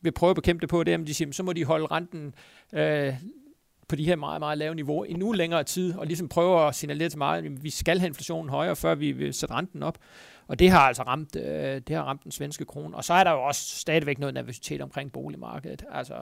vil 0.00 0.12
prøve 0.12 0.30
at 0.30 0.36
bekæmpe 0.36 0.60
det 0.60 0.68
på, 0.68 0.84
det 0.84 0.94
er, 0.94 0.98
at 0.98 1.06
de 1.06 1.14
siger, 1.14 1.32
så 1.32 1.42
må 1.42 1.52
de 1.52 1.64
holde 1.64 1.86
renten 1.86 2.34
øh, 2.72 3.14
på 3.88 3.96
de 3.96 4.04
her 4.04 4.16
meget, 4.16 4.40
meget 4.40 4.58
lave 4.58 4.74
niveau 4.74 5.02
endnu 5.02 5.32
længere 5.32 5.64
tid, 5.64 5.94
og 5.94 6.06
ligesom 6.06 6.28
prøve 6.28 6.68
at 6.68 6.74
signalere 6.74 7.08
til 7.08 7.18
meget, 7.18 7.44
at 7.44 7.64
vi 7.64 7.70
skal 7.70 7.98
have 7.98 8.08
inflationen 8.08 8.50
højere, 8.50 8.76
før 8.76 8.94
vi 8.94 9.12
vil 9.12 9.34
sætte 9.34 9.54
renten 9.54 9.82
op. 9.82 9.98
Og 10.46 10.58
det 10.58 10.70
har 10.70 10.80
altså 10.80 11.02
ramt, 11.02 11.36
øh, 11.36 11.80
det 11.88 11.96
har 11.96 12.02
ramt 12.02 12.24
den 12.24 12.32
svenske 12.32 12.64
krone. 12.64 12.96
Og 12.96 13.04
så 13.04 13.14
er 13.14 13.24
der 13.24 13.30
jo 13.30 13.42
også 13.42 13.78
stadigvæk 13.78 14.18
noget 14.18 14.34
nervøsitet 14.34 14.80
omkring 14.80 15.12
boligmarkedet. 15.12 15.84
Altså 15.92 16.14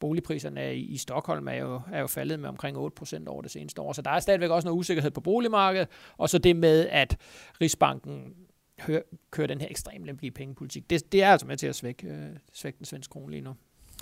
boligpriserne 0.00 0.74
i, 0.74 0.80
i 0.80 0.96
Stockholm 0.96 1.48
er 1.48 1.54
jo, 1.54 1.80
er 1.92 2.00
jo 2.00 2.06
faldet 2.06 2.40
med 2.40 2.48
omkring 2.48 2.76
8% 2.76 2.80
over 3.26 3.42
det 3.42 3.50
seneste 3.50 3.80
år. 3.80 3.92
Så 3.92 4.02
der 4.02 4.10
er 4.10 4.20
stadigvæk 4.20 4.50
også 4.50 4.68
noget 4.68 4.78
usikkerhed 4.78 5.10
på 5.10 5.20
boligmarkedet. 5.20 5.88
Og 6.16 6.28
så 6.28 6.38
det 6.38 6.56
med, 6.56 6.88
at 6.90 7.16
Rigsbanken 7.60 8.34
hører, 8.80 9.02
kører 9.30 9.46
den 9.46 9.60
her 9.60 9.68
ekstremt 9.70 10.04
lempelige 10.04 10.30
pengepolitik. 10.30 10.90
Det, 10.90 11.12
det 11.12 11.22
er 11.22 11.32
altså 11.32 11.46
med 11.46 11.56
til 11.56 11.66
at 11.66 11.74
svække, 11.74 12.06
øh, 12.06 12.36
svække 12.52 12.78
den 12.78 12.86
svenske 12.86 13.12
krone 13.12 13.30
lige 13.30 13.42
nu. 13.42 13.54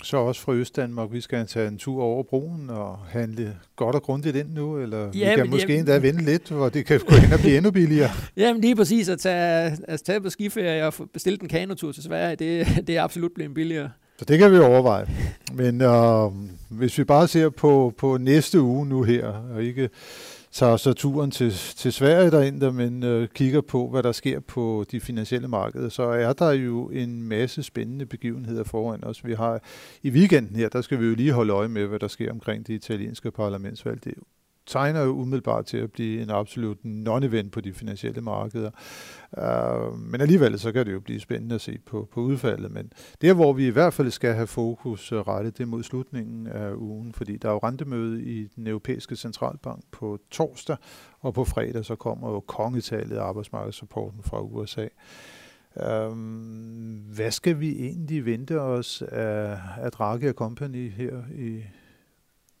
Så 0.03 0.17
også 0.17 0.41
fra 0.41 0.53
Østdanmark, 0.53 1.11
vi 1.11 1.21
skal 1.21 1.47
tage 1.47 1.67
en 1.67 1.77
tur 1.77 2.03
over 2.03 2.23
broen 2.23 2.69
og 2.69 2.97
handle 2.97 3.57
godt 3.75 3.95
og 3.95 4.03
grundigt 4.03 4.35
ind 4.35 4.53
nu, 4.53 4.79
eller 4.79 4.97
ja, 4.97 5.09
vi 5.09 5.35
kan 5.35 5.39
men, 5.39 5.49
måske 5.49 5.67
jamen, 5.67 5.79
endda 5.79 5.97
vente 5.97 6.25
lidt, 6.25 6.49
hvor 6.49 6.69
det 6.69 6.85
kan 6.85 6.99
gå 6.99 7.15
hen 7.15 7.33
og 7.33 7.39
blive 7.39 7.57
endnu 7.57 7.71
billigere. 7.71 8.09
Jamen 8.37 8.61
lige 8.61 8.75
præcis, 8.75 9.09
at 9.09 9.19
tage, 9.19 9.77
at 9.87 10.01
tage 10.01 10.21
på 10.21 10.29
skiferie 10.29 10.85
og 10.85 10.93
bestille 11.13 11.39
en 11.41 11.49
kanotur 11.49 11.91
til 11.91 12.03
Sverige, 12.03 12.35
det, 12.35 12.67
det 12.87 12.97
er 12.97 13.03
absolut 13.03 13.31
blevet 13.35 13.53
billigere. 13.53 13.89
Så 14.19 14.25
det 14.25 14.39
kan 14.39 14.51
vi 14.51 14.57
overveje. 14.57 15.07
Men 15.53 15.81
øh, 15.81 16.31
hvis 16.69 16.97
vi 16.97 17.03
bare 17.03 17.27
ser 17.27 17.49
på, 17.49 17.93
på 17.97 18.17
næste 18.17 18.61
uge 18.61 18.85
nu 18.85 19.03
her, 19.03 19.27
og 19.27 19.63
ikke 19.63 19.89
tager 20.51 20.77
så 20.77 20.93
turen 20.93 21.31
til, 21.31 21.51
til 21.51 21.93
Sverige 21.93 22.31
derinde, 22.31 22.71
men 22.71 23.03
øh, 23.03 23.27
kigger 23.27 23.61
på, 23.61 23.89
hvad 23.89 24.03
der 24.03 24.11
sker 24.11 24.39
på 24.39 24.85
de 24.91 24.99
finansielle 24.99 25.47
markeder, 25.47 25.89
så 25.89 26.03
er 26.03 26.33
der 26.33 26.51
jo 26.51 26.89
en 26.89 27.23
masse 27.23 27.63
spændende 27.63 28.05
begivenheder 28.05 28.63
foran 28.63 29.03
os. 29.03 29.25
Vi 29.25 29.33
har 29.33 29.59
i 30.03 30.09
weekenden 30.09 30.55
her, 30.55 30.69
der 30.69 30.81
skal 30.81 30.99
vi 30.99 31.05
jo 31.05 31.15
lige 31.15 31.31
holde 31.31 31.53
øje 31.53 31.67
med, 31.67 31.85
hvad 31.85 31.99
der 31.99 32.07
sker 32.07 32.31
omkring 32.31 32.67
det 32.67 32.73
italienske 32.73 33.31
parlamentsvalg. 33.31 34.03
Det 34.03 34.13
tegner 34.67 35.01
jo 35.03 35.11
umiddelbart 35.11 35.65
til 35.65 35.77
at 35.77 35.91
blive 35.91 36.21
en 36.21 36.29
absolut 36.29 36.77
non-event 36.83 37.49
på 37.49 37.61
de 37.61 37.73
finansielle 37.73 38.21
markeder. 38.21 38.71
Uh, 39.37 39.99
men 39.99 40.21
alligevel 40.21 40.59
så 40.59 40.71
kan 40.71 40.85
det 40.85 40.93
jo 40.93 40.99
blive 40.99 41.19
spændende 41.19 41.55
at 41.55 41.61
se 41.61 41.77
på, 41.85 42.07
på 42.11 42.21
udfaldet. 42.21 42.71
Men 42.71 42.91
der, 43.21 43.33
hvor 43.33 43.53
vi 43.53 43.67
i 43.67 43.69
hvert 43.69 43.93
fald 43.93 44.11
skal 44.11 44.33
have 44.33 44.47
fokus 44.47 45.11
øh, 45.11 45.19
rettet, 45.19 45.57
det 45.57 45.63
er 45.63 45.67
mod 45.67 45.83
slutningen 45.83 46.47
af 46.47 46.73
ugen, 46.73 47.13
fordi 47.13 47.37
der 47.37 47.49
er 47.49 47.53
jo 47.53 47.59
rentemøde 47.63 48.23
i 48.23 48.47
den 48.55 48.67
europæiske 48.67 49.15
centralbank 49.15 49.83
på 49.91 50.19
torsdag, 50.31 50.77
og 51.19 51.33
på 51.33 51.43
fredag 51.43 51.85
så 51.85 51.95
kommer 51.95 52.31
jo 52.31 52.39
kongetallet 52.39 53.17
af 53.17 53.23
arbejdsmarkedsrapporten 53.23 54.23
fra 54.23 54.41
USA. 54.41 54.87
Um, 55.75 57.03
øh, 57.07 57.15
hvad 57.15 57.31
skal 57.31 57.59
vi 57.59 57.85
egentlig 57.85 58.25
vente 58.25 58.61
os 58.61 59.01
af, 59.01 59.59
af 59.77 59.91
Draghi 59.91 60.31
Company 60.31 60.91
her 60.91 61.23
i, 61.35 61.63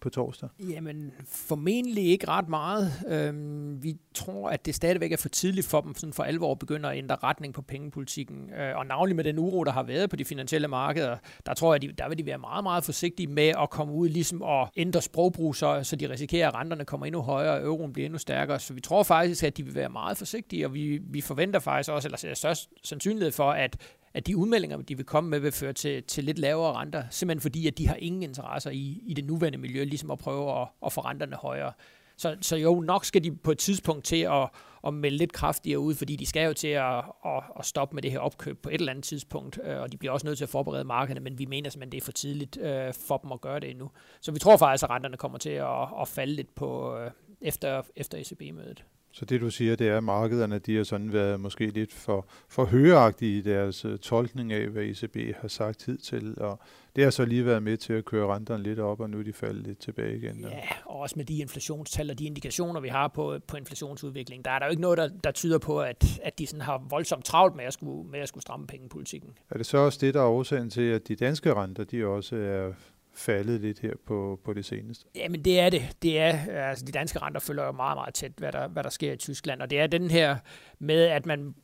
på 0.01 0.09
torsdag? 0.09 0.49
Jamen, 0.59 1.11
formentlig 1.27 2.05
ikke 2.05 2.27
ret 2.27 2.49
meget. 2.49 2.91
Øhm, 3.07 3.83
vi 3.83 3.97
tror, 4.13 4.49
at 4.49 4.65
det 4.65 4.75
stadigvæk 4.75 5.11
er 5.11 5.17
for 5.17 5.29
tidligt 5.29 5.67
for 5.67 5.81
dem 5.81 5.95
sådan 5.95 6.13
for 6.13 6.23
alvor 6.23 6.51
at 6.51 6.59
begynde 6.59 6.89
at 6.89 6.97
ændre 6.97 7.15
retning 7.23 7.53
på 7.53 7.61
pengepolitikken. 7.61 8.53
Øh, 8.53 8.77
og 8.77 8.85
navnlig 8.85 9.15
med 9.15 9.23
den 9.23 9.39
uro, 9.39 9.63
der 9.63 9.71
har 9.71 9.83
været 9.83 10.09
på 10.09 10.15
de 10.15 10.25
finansielle 10.25 10.67
markeder, 10.67 11.17
der 11.45 11.53
tror 11.53 11.73
jeg, 11.73 11.75
at 11.75 11.81
de, 11.81 12.03
der 12.03 12.09
vil 12.09 12.17
de 12.17 12.25
være 12.25 12.37
meget, 12.37 12.63
meget 12.63 12.83
forsigtige 12.83 13.27
med 13.27 13.53
at 13.61 13.69
komme 13.69 13.93
ud 13.93 14.09
ligesom 14.09 14.41
og 14.41 14.69
ændre 14.77 15.01
sprogbrug, 15.01 15.55
så, 15.55 15.83
så 15.83 15.95
de 15.95 16.09
risikerer, 16.09 16.47
at 16.47 16.55
renterne 16.55 16.85
kommer 16.85 17.05
endnu 17.05 17.21
højere, 17.21 17.53
og 17.53 17.63
euroen 17.63 17.93
bliver 17.93 18.05
endnu 18.05 18.17
stærkere. 18.17 18.59
Så 18.59 18.73
vi 18.73 18.81
tror 18.81 19.03
faktisk, 19.03 19.43
at 19.43 19.57
de 19.57 19.63
vil 19.63 19.75
være 19.75 19.89
meget 19.89 20.17
forsigtige, 20.17 20.65
og 20.65 20.73
vi, 20.73 20.99
vi 21.03 21.21
forventer 21.21 21.59
faktisk 21.59 21.91
også, 21.91 22.07
eller 22.07 22.17
ser 22.17 22.33
størst 22.33 22.69
sandsynlighed 22.83 23.31
for, 23.31 23.51
at 23.51 23.77
at 24.17 24.27
de 24.27 24.37
udmeldinger, 24.37 24.77
de 24.77 24.97
vil 24.97 25.05
komme 25.05 25.29
med, 25.29 25.39
vil 25.39 25.51
føre 25.51 25.73
til, 25.73 26.03
til 26.03 26.23
lidt 26.23 26.39
lavere 26.39 26.73
renter, 26.73 27.03
simpelthen 27.09 27.41
fordi, 27.41 27.67
at 27.67 27.77
de 27.77 27.87
har 27.87 27.95
ingen 27.95 28.23
interesser 28.23 28.71
i, 28.71 29.01
i 29.05 29.13
det 29.13 29.25
nuværende 29.25 29.57
miljø, 29.57 29.83
ligesom 29.83 30.11
at 30.11 30.19
prøve 30.19 30.61
at, 30.61 30.67
at 30.85 30.93
få 30.93 31.01
renterne 31.01 31.35
højere. 31.35 31.71
Så, 32.17 32.37
så 32.41 32.55
jo, 32.55 32.79
nok 32.79 33.05
skal 33.05 33.23
de 33.23 33.35
på 33.35 33.51
et 33.51 33.57
tidspunkt 33.57 34.05
til 34.05 34.21
at, 34.21 34.49
at 34.87 34.93
melde 34.93 35.17
lidt 35.17 35.33
kraftigere 35.33 35.79
ud, 35.79 35.95
fordi 35.95 36.15
de 36.15 36.25
skal 36.25 36.45
jo 36.47 36.53
til 36.53 36.67
at, 36.67 36.97
at, 37.25 37.43
at 37.59 37.65
stoppe 37.65 37.95
med 37.95 38.01
det 38.03 38.11
her 38.11 38.19
opkøb 38.19 38.61
på 38.61 38.69
et 38.69 38.73
eller 38.73 38.91
andet 38.91 39.05
tidspunkt, 39.05 39.59
øh, 39.63 39.81
og 39.81 39.91
de 39.91 39.97
bliver 39.97 40.11
også 40.11 40.27
nødt 40.27 40.37
til 40.37 40.45
at 40.45 40.49
forberede 40.49 40.83
markederne, 40.83 41.19
men 41.19 41.39
vi 41.39 41.45
mener 41.45 41.69
simpelthen, 41.69 41.91
det 41.91 41.97
er 41.97 42.05
for 42.05 42.11
tidligt 42.11 42.57
øh, 42.57 42.93
for 42.93 43.17
dem 43.17 43.31
at 43.31 43.41
gøre 43.41 43.59
det 43.59 43.69
endnu. 43.69 43.91
Så 44.21 44.31
vi 44.31 44.39
tror 44.39 44.57
faktisk, 44.57 44.83
at 44.83 44.89
renterne 44.89 45.17
kommer 45.17 45.37
til 45.37 45.49
at, 45.49 45.87
at 46.01 46.07
falde 46.07 46.33
lidt 46.33 46.55
på, 46.55 46.97
øh, 46.97 47.11
efter, 47.41 47.81
efter 47.95 48.17
ECB-mødet. 48.17 48.83
Så 49.17 49.25
det 49.25 49.41
du 49.41 49.49
siger, 49.49 49.75
det 49.75 49.87
er, 49.87 49.97
at 49.97 50.03
markederne 50.03 50.59
de 50.59 50.75
har 50.75 50.83
sådan 50.83 51.13
været 51.13 51.39
måske 51.39 51.67
lidt 51.67 51.93
for, 51.93 52.27
for 52.49 52.65
højagtige 52.65 53.37
i 53.37 53.41
deres 53.41 53.85
uh, 53.85 53.97
tolkning 53.97 54.53
af, 54.53 54.67
hvad 54.67 54.83
ECB 54.83 55.35
har 55.41 55.47
sagt 55.47 55.85
hidtil, 55.85 56.41
og 56.41 56.59
det 56.95 57.03
har 57.03 57.11
så 57.11 57.25
lige 57.25 57.45
været 57.45 57.63
med 57.63 57.77
til 57.77 57.93
at 57.93 58.05
køre 58.05 58.35
renterne 58.35 58.63
lidt 58.63 58.79
op, 58.79 58.99
og 58.99 59.09
nu 59.09 59.19
er 59.19 59.23
de 59.23 59.33
faldet 59.33 59.67
lidt 59.67 59.79
tilbage 59.79 60.17
igen. 60.17 60.39
Ja, 60.39 60.59
og 60.85 60.99
også 60.99 61.13
med 61.17 61.25
de 61.25 61.37
inflationstal 61.37 62.09
og 62.09 62.19
de 62.19 62.25
indikationer, 62.25 62.79
vi 62.79 62.87
har 62.87 63.07
på, 63.07 63.39
på 63.47 63.57
inflationsudviklingen, 63.57 64.45
der 64.45 64.51
er 64.51 64.59
der 64.59 64.65
jo 64.65 64.69
ikke 64.69 64.81
noget, 64.81 64.97
der, 64.97 65.09
der 65.23 65.31
tyder 65.31 65.57
på, 65.57 65.81
at, 65.81 66.19
at 66.23 66.39
de 66.39 66.47
sådan 66.47 66.61
har 66.61 66.85
voldsomt 66.89 67.25
travlt 67.25 67.55
med 67.55 67.65
at, 67.65 67.73
skulle, 67.73 68.09
med 68.09 68.19
at 68.19 68.29
skulle 68.29 68.41
stramme 68.41 68.67
pengepolitikken. 68.67 69.29
Er 69.49 69.57
det 69.57 69.65
så 69.65 69.77
også 69.77 69.99
det, 70.01 70.13
der 70.13 70.21
er 70.21 70.27
årsagen 70.27 70.69
til, 70.69 70.81
at 70.81 71.07
de 71.07 71.15
danske 71.15 71.53
renter, 71.53 71.83
de 71.83 72.05
også 72.05 72.35
er 72.35 72.73
faldet 73.17 73.61
lidt 73.61 73.79
her 73.79 73.93
på, 74.05 74.39
på 74.45 74.53
det 74.53 74.65
seneste. 74.65 75.05
Jamen 75.15 75.45
det 75.45 75.59
er 75.59 75.69
det. 75.69 75.81
Det 76.01 76.19
er, 76.19 76.33
altså 76.69 76.85
de 76.85 76.91
danske 76.91 77.19
renter 77.19 77.39
følger 77.39 77.65
jo 77.65 77.71
meget, 77.71 77.97
meget 77.97 78.13
tæt, 78.13 78.31
hvad 78.37 78.51
der, 78.51 78.67
hvad 78.67 78.83
der 78.83 78.89
sker 78.89 79.13
i 79.13 79.17
Tyskland. 79.17 79.61
Og 79.61 79.69
det 79.69 79.79
er 79.79 79.87
den 79.87 80.11
her 80.11 80.37
med, 80.79 81.03
at 81.03 81.25
man 81.25 81.55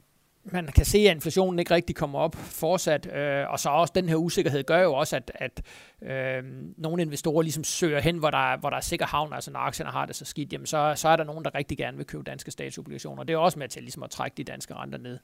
man 0.46 0.68
kan 0.68 0.86
se, 0.86 0.98
at 0.98 1.16
inflationen 1.16 1.60
ikke 1.60 1.74
rigtig 1.74 1.96
kommer 1.96 2.20
op 2.20 2.36
fortsat, 2.36 3.14
øh, 3.16 3.50
og 3.50 3.60
så 3.60 3.70
også 3.70 3.92
den 3.96 4.10
her 4.10 4.16
usikkerhed 4.16 4.64
gør 4.64 4.80
jo 4.80 4.94
også, 4.94 5.16
at, 5.16 5.32
at 5.36 5.62
øh, 6.02 6.44
nogle 6.78 7.02
investorer 7.02 7.42
ligesom 7.42 7.64
søger 7.64 8.00
hen, 8.00 8.18
hvor 8.18 8.30
der, 8.30 8.58
hvor 8.58 8.70
der 8.70 8.78
er 8.78 8.82
sikker 8.82 9.06
havn, 9.06 9.34
altså 9.34 9.52
når 9.52 9.60
aktierne 9.60 9.92
har 9.92 10.06
det 10.06 10.16
så 10.16 10.26
skidt, 10.26 10.54
jamen 10.54 10.66
så, 10.66 10.94
så 10.96 11.10
er 11.10 11.16
der 11.16 11.24
nogen, 11.24 11.46
der 11.46 11.56
rigtig 11.56 11.78
gerne 11.78 11.98
vil 11.98 12.06
købe 12.06 12.24
danske 12.24 12.52
statsobligationer. 12.52 13.24
Det 13.24 13.34
er 13.34 13.38
også 13.38 13.60
med 13.60 13.68
til 13.68 13.84
ligesom 13.84 14.04
at 14.04 14.10
trække 14.10 14.36
de 14.36 14.44
danske 14.44 14.74
renter 14.74 14.98
ned. 14.98 15.20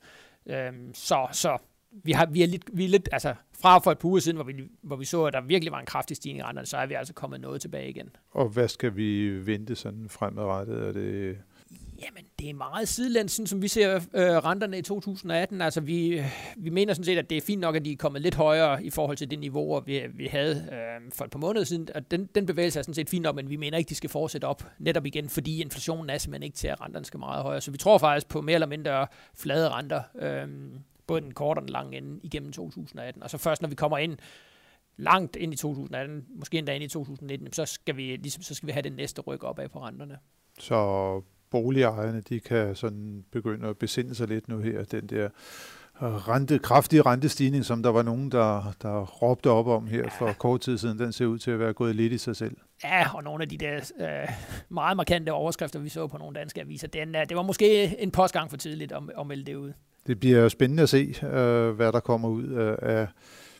Øh, 0.49 0.73
så, 0.93 1.27
så 1.31 1.57
vi, 1.91 2.11
har, 2.11 2.25
vi, 2.25 2.43
er 2.43 2.47
lidt, 2.47 2.63
vi 2.73 2.85
er 2.85 2.89
lidt, 2.89 3.09
altså 3.11 3.33
fra 3.61 3.79
for 3.79 3.91
et 3.91 3.99
par 3.99 4.09
uger 4.09 4.19
siden, 4.19 4.35
hvor 4.35 4.45
vi, 4.45 4.53
hvor 4.81 4.95
vi 4.95 5.05
så, 5.05 5.23
at 5.23 5.33
der 5.33 5.41
virkelig 5.41 5.71
var 5.71 5.79
en 5.79 5.85
kraftig 5.85 6.17
stigning 6.17 6.39
i 6.39 6.43
renterne, 6.43 6.65
så 6.65 6.77
er 6.77 6.85
vi 6.85 6.93
altså 6.93 7.13
kommet 7.13 7.41
noget 7.41 7.61
tilbage 7.61 7.89
igen. 7.89 8.09
Og 8.31 8.49
hvad 8.49 8.67
skal 8.67 8.95
vi 8.95 9.29
vente 9.45 9.75
sådan 9.75 10.09
fremadrettet? 10.09 10.87
Er 10.87 10.91
det 10.91 11.37
Jamen, 12.05 12.23
det 12.39 12.49
er 12.49 12.53
meget 12.53 12.87
sidelæns, 12.87 13.31
sådan 13.31 13.47
som 13.47 13.61
vi 13.61 13.67
ser 13.67 13.95
øh, 13.95 14.21
renterne 14.21 14.77
i 14.77 14.81
2018. 14.81 15.61
Altså, 15.61 15.81
vi, 15.81 16.21
vi 16.57 16.69
mener 16.69 16.93
sådan 16.93 17.05
set, 17.05 17.17
at 17.17 17.29
det 17.29 17.37
er 17.37 17.41
fint 17.41 17.61
nok, 17.61 17.75
at 17.75 17.85
de 17.85 17.91
er 17.91 17.95
kommet 17.95 18.21
lidt 18.21 18.35
højere 18.35 18.83
i 18.83 18.89
forhold 18.89 19.17
til 19.17 19.31
det 19.31 19.39
niveau, 19.39 19.79
vi, 19.79 20.01
vi 20.13 20.25
havde 20.25 20.55
øh, 20.71 21.11
for 21.13 21.25
et 21.25 21.31
par 21.31 21.39
måneder 21.39 21.65
siden. 21.65 21.89
Og 21.95 22.11
den, 22.11 22.29
den 22.35 22.45
bevægelse 22.45 22.79
er 22.79 22.83
sådan 22.83 22.93
set 22.93 23.09
fint 23.09 23.23
nok, 23.23 23.35
men 23.35 23.49
vi 23.49 23.55
mener 23.55 23.77
ikke, 23.77 23.89
de 23.89 23.95
skal 23.95 24.09
fortsætte 24.09 24.45
op 24.45 24.63
netop 24.79 25.05
igen, 25.05 25.29
fordi 25.29 25.61
inflationen 25.61 26.09
er 26.09 26.17
simpelthen 26.17 26.43
ikke 26.43 26.57
til, 26.57 26.67
at 26.67 26.81
renterne 26.81 27.05
skal 27.05 27.19
meget 27.19 27.43
højere. 27.43 27.61
Så 27.61 27.71
vi 27.71 27.77
tror 27.77 27.97
faktisk 27.97 28.27
på 28.27 28.41
mere 28.41 28.53
eller 28.53 28.67
mindre 28.67 29.07
flade 29.35 29.69
renter. 29.69 30.01
Øh, 30.21 30.47
både 31.09 31.21
den 31.21 31.33
korte 31.33 31.59
og 31.59 31.61
den 31.61 31.69
lange 31.69 31.97
ende 31.97 32.19
igennem 32.23 32.51
2018. 32.51 33.23
Og 33.23 33.29
så 33.29 33.37
først, 33.37 33.61
når 33.61 33.69
vi 33.69 33.75
kommer 33.75 33.97
ind 33.97 34.17
langt 34.97 35.35
ind 35.35 35.53
i 35.53 35.55
2018, 35.55 36.25
måske 36.35 36.57
endda 36.57 36.73
ind 36.73 36.83
i 36.83 36.87
2019, 36.87 37.53
så 37.53 37.65
skal 37.65 37.97
vi, 37.97 38.15
ligesom, 38.15 38.43
så 38.43 38.55
skal 38.55 38.67
vi 38.67 38.71
have 38.71 38.81
det 38.81 38.93
næste 38.93 39.21
ryk 39.21 39.43
op 39.43 39.59
af 39.59 39.71
på 39.71 39.79
renterne. 39.79 40.17
Så 40.59 41.21
boligejerne, 41.49 42.21
de 42.21 42.39
kan 42.39 42.75
sådan 42.75 43.25
begynde 43.31 43.67
at 43.67 43.77
besinde 43.77 44.15
sig 44.15 44.27
lidt 44.27 44.47
nu 44.47 44.59
her, 44.59 44.83
den 44.83 45.07
der 45.07 45.29
rente, 46.01 46.59
kraftige 46.59 47.01
rentestigning, 47.01 47.65
som 47.65 47.83
der 47.83 47.89
var 47.89 48.01
nogen, 48.01 48.31
der, 48.31 48.73
der 48.81 49.05
råbte 49.05 49.49
op 49.49 49.67
om 49.67 49.87
her 49.87 50.09
for 50.09 50.33
kort 50.33 50.61
tid 50.61 50.77
siden, 50.77 50.99
den 50.99 51.11
ser 51.11 51.25
ud 51.25 51.39
til 51.39 51.51
at 51.51 51.59
være 51.59 51.73
gået 51.73 51.95
lidt 51.95 52.13
i 52.13 52.17
sig 52.17 52.35
selv. 52.35 52.57
Ja, 52.83 53.15
og 53.15 53.23
nogle 53.23 53.43
af 53.43 53.49
de 53.49 53.57
der 53.57 53.91
øh, 53.99 54.29
meget 54.69 54.97
markante 54.97 55.33
overskrifter, 55.33 55.79
vi 55.79 55.89
så 55.89 56.07
på 56.07 56.17
nogle 56.17 56.39
danske 56.39 56.61
aviser, 56.61 56.87
den, 56.87 57.13
det 57.13 57.37
var 57.37 57.43
måske 57.43 57.99
en 58.01 58.11
postgang 58.11 58.49
for 58.49 58.57
tidligt 58.57 58.91
at, 58.91 59.03
at 59.19 59.27
melde 59.27 59.43
det 59.43 59.55
ud. 59.55 59.73
Det 60.09 60.19
bliver 60.19 60.49
spændende 60.49 60.83
at 60.83 60.89
se, 60.89 61.15
øh, 61.23 61.69
hvad 61.69 61.91
der 61.91 61.99
kommer 61.99 62.29
ud 62.29 62.47
af 62.81 63.07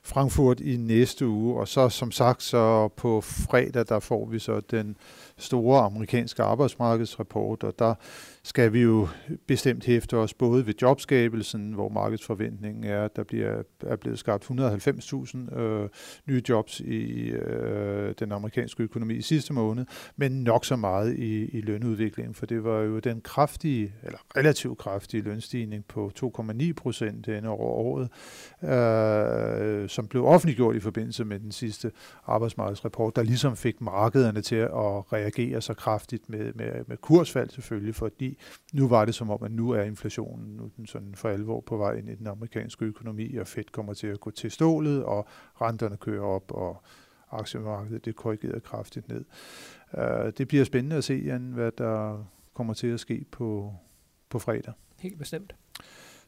Frankfurt 0.04 0.60
i 0.60 0.78
næste 0.78 1.28
uge. 1.28 1.60
Og 1.60 1.68
så 1.68 1.90
som 1.90 2.12
sagt, 2.12 2.44
så 2.44 2.88
på 2.88 3.22
fredag, 3.22 3.86
der 3.90 4.00
får 4.00 4.26
vi 4.26 4.40
så 4.40 4.62
den 4.72 4.96
store 5.40 5.82
amerikanske 5.82 6.44
arbejdsmarkedsrapport, 6.44 7.64
og 7.64 7.80
der 7.80 7.96
skal 8.44 8.74
vi 8.74 8.82
jo 8.82 9.08
bestemt 9.48 9.86
hæfte 9.86 10.18
os 10.18 10.34
både 10.34 10.66
ved 10.66 10.74
jobskabelsen, 10.82 11.74
hvor 11.74 11.90
markedsforventningen 11.90 12.84
er, 12.84 13.06
at 13.06 13.16
der 13.16 13.24
bliver, 13.24 13.64
er 13.82 13.96
blevet 13.96 14.20
skabt 14.20 14.44
190.000 14.44 15.60
øh, 15.60 15.90
nye 16.28 16.42
jobs 16.50 16.80
i 16.80 17.30
øh, 17.30 18.14
den 18.20 18.32
amerikanske 18.32 18.84
økonomi 18.84 19.14
i 19.16 19.22
sidste 19.22 19.54
måned, 19.54 19.86
men 20.16 20.44
nok 20.44 20.66
så 20.66 20.76
meget 20.76 21.16
i, 21.16 21.46
i 21.46 21.62
lønudviklingen, 21.62 22.34
for 22.34 22.46
det 22.46 22.64
var 22.64 22.80
jo 22.80 23.00
den 23.00 23.22
kraftige, 23.22 23.94
eller 24.04 24.20
relativt 24.38 24.78
kraftige 24.78 25.24
lønstigning 25.24 25.86
på 25.86 26.12
2,9 26.20 26.74
procent 26.74 27.26
denne 27.26 27.50
over 27.50 27.72
året, 27.72 28.10
øh, 28.64 29.90
som 29.90 30.08
blev 30.08 30.26
offentliggjort 30.26 30.76
i 30.76 30.80
forbindelse 30.80 31.26
med 31.26 31.40
den 31.40 31.52
sidste 31.52 31.92
arbejdsmarkedsrapport, 32.28 33.16
der 33.16 33.24
ligesom 33.24 33.56
fik 33.56 33.82
markederne 33.82 34.42
til 34.42 34.56
at 34.56 35.14
reagere 35.14 35.29
så 35.60 35.74
kraftigt 35.74 36.30
med, 36.30 36.54
med, 36.54 36.84
med 36.88 36.98
kursfald 36.98 37.50
selvfølgelig, 37.50 37.96
fordi 37.96 38.38
nu 38.74 38.88
var 38.88 39.06
det 39.06 39.16
som 39.16 39.30
om, 39.30 39.44
at 39.44 39.52
nu 39.52 39.72
er 39.72 39.82
inflationen 39.82 40.56
nu 40.56 40.70
den 40.78 40.88
sådan 40.88 41.16
for 41.16 41.30
alvor 41.30 41.60
på 41.60 41.78
vej 41.78 41.94
ind 41.94 42.10
i 42.10 42.16
den 42.16 42.28
amerikanske 42.28 42.86
økonomi, 42.86 43.36
og 43.36 43.48
Fed 43.48 43.64
kommer 43.72 43.94
til 43.94 44.08
at 44.08 44.20
gå 44.20 44.32
til 44.32 44.52
stålet, 44.52 45.04
og 45.04 45.28
renterne 45.62 45.98
kører 45.98 46.24
op, 46.26 46.52
og 46.52 46.84
aktiemarkedet 47.32 48.06
det 48.06 48.16
korrigerer 48.16 48.60
kraftigt 48.60 49.10
ned. 49.10 49.26
Uh, 49.94 50.30
det 50.38 50.48
bliver 50.48 50.64
spændende 50.64 50.96
at 50.96 51.04
se, 51.04 51.14
Jan, 51.26 51.42
hvad 51.42 51.72
der 51.78 52.26
kommer 52.54 52.74
til 52.74 52.88
at 52.88 53.00
ske 53.00 53.26
på, 53.32 53.74
på 54.30 54.40
fredag. 54.40 54.74
Helt 55.00 55.20
bestemt. 55.20 55.56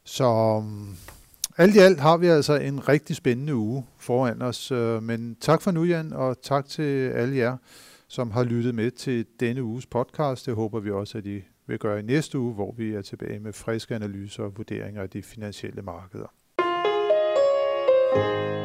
Så 0.04 0.24
um, 0.24 0.96
alt 1.56 1.76
i 1.76 1.78
alt 1.78 2.00
har 2.00 2.16
vi 2.16 2.26
altså 2.26 2.54
en 2.54 2.88
rigtig 2.88 3.16
spændende 3.16 3.54
uge 3.54 3.86
foran 3.98 4.42
os. 4.42 4.72
Uh, 4.72 5.02
men 5.02 5.36
tak 5.40 5.62
for 5.62 5.70
nu, 5.70 5.84
Jan, 5.84 6.12
og 6.12 6.42
tak 6.42 6.66
til 6.66 7.08
alle 7.08 7.36
jer, 7.36 7.56
som 8.12 8.30
har 8.30 8.44
lyttet 8.44 8.74
med 8.74 8.90
til 8.90 9.26
denne 9.40 9.62
uges 9.62 9.86
podcast. 9.86 10.46
Det 10.46 10.54
håber 10.54 10.80
vi 10.80 10.90
også, 10.90 11.18
at 11.18 11.26
I 11.26 11.42
vil 11.66 11.78
gøre 11.78 11.98
i 11.98 12.02
næste 12.02 12.38
uge, 12.38 12.54
hvor 12.54 12.74
vi 12.76 12.92
er 12.92 13.02
tilbage 13.02 13.40
med 13.40 13.52
friske 13.52 13.94
analyser 13.94 14.42
og 14.42 14.56
vurderinger 14.56 15.02
af 15.02 15.10
de 15.10 15.22
finansielle 15.22 15.82
markeder. 15.82 16.34
thank 18.14 18.56
you 18.56 18.61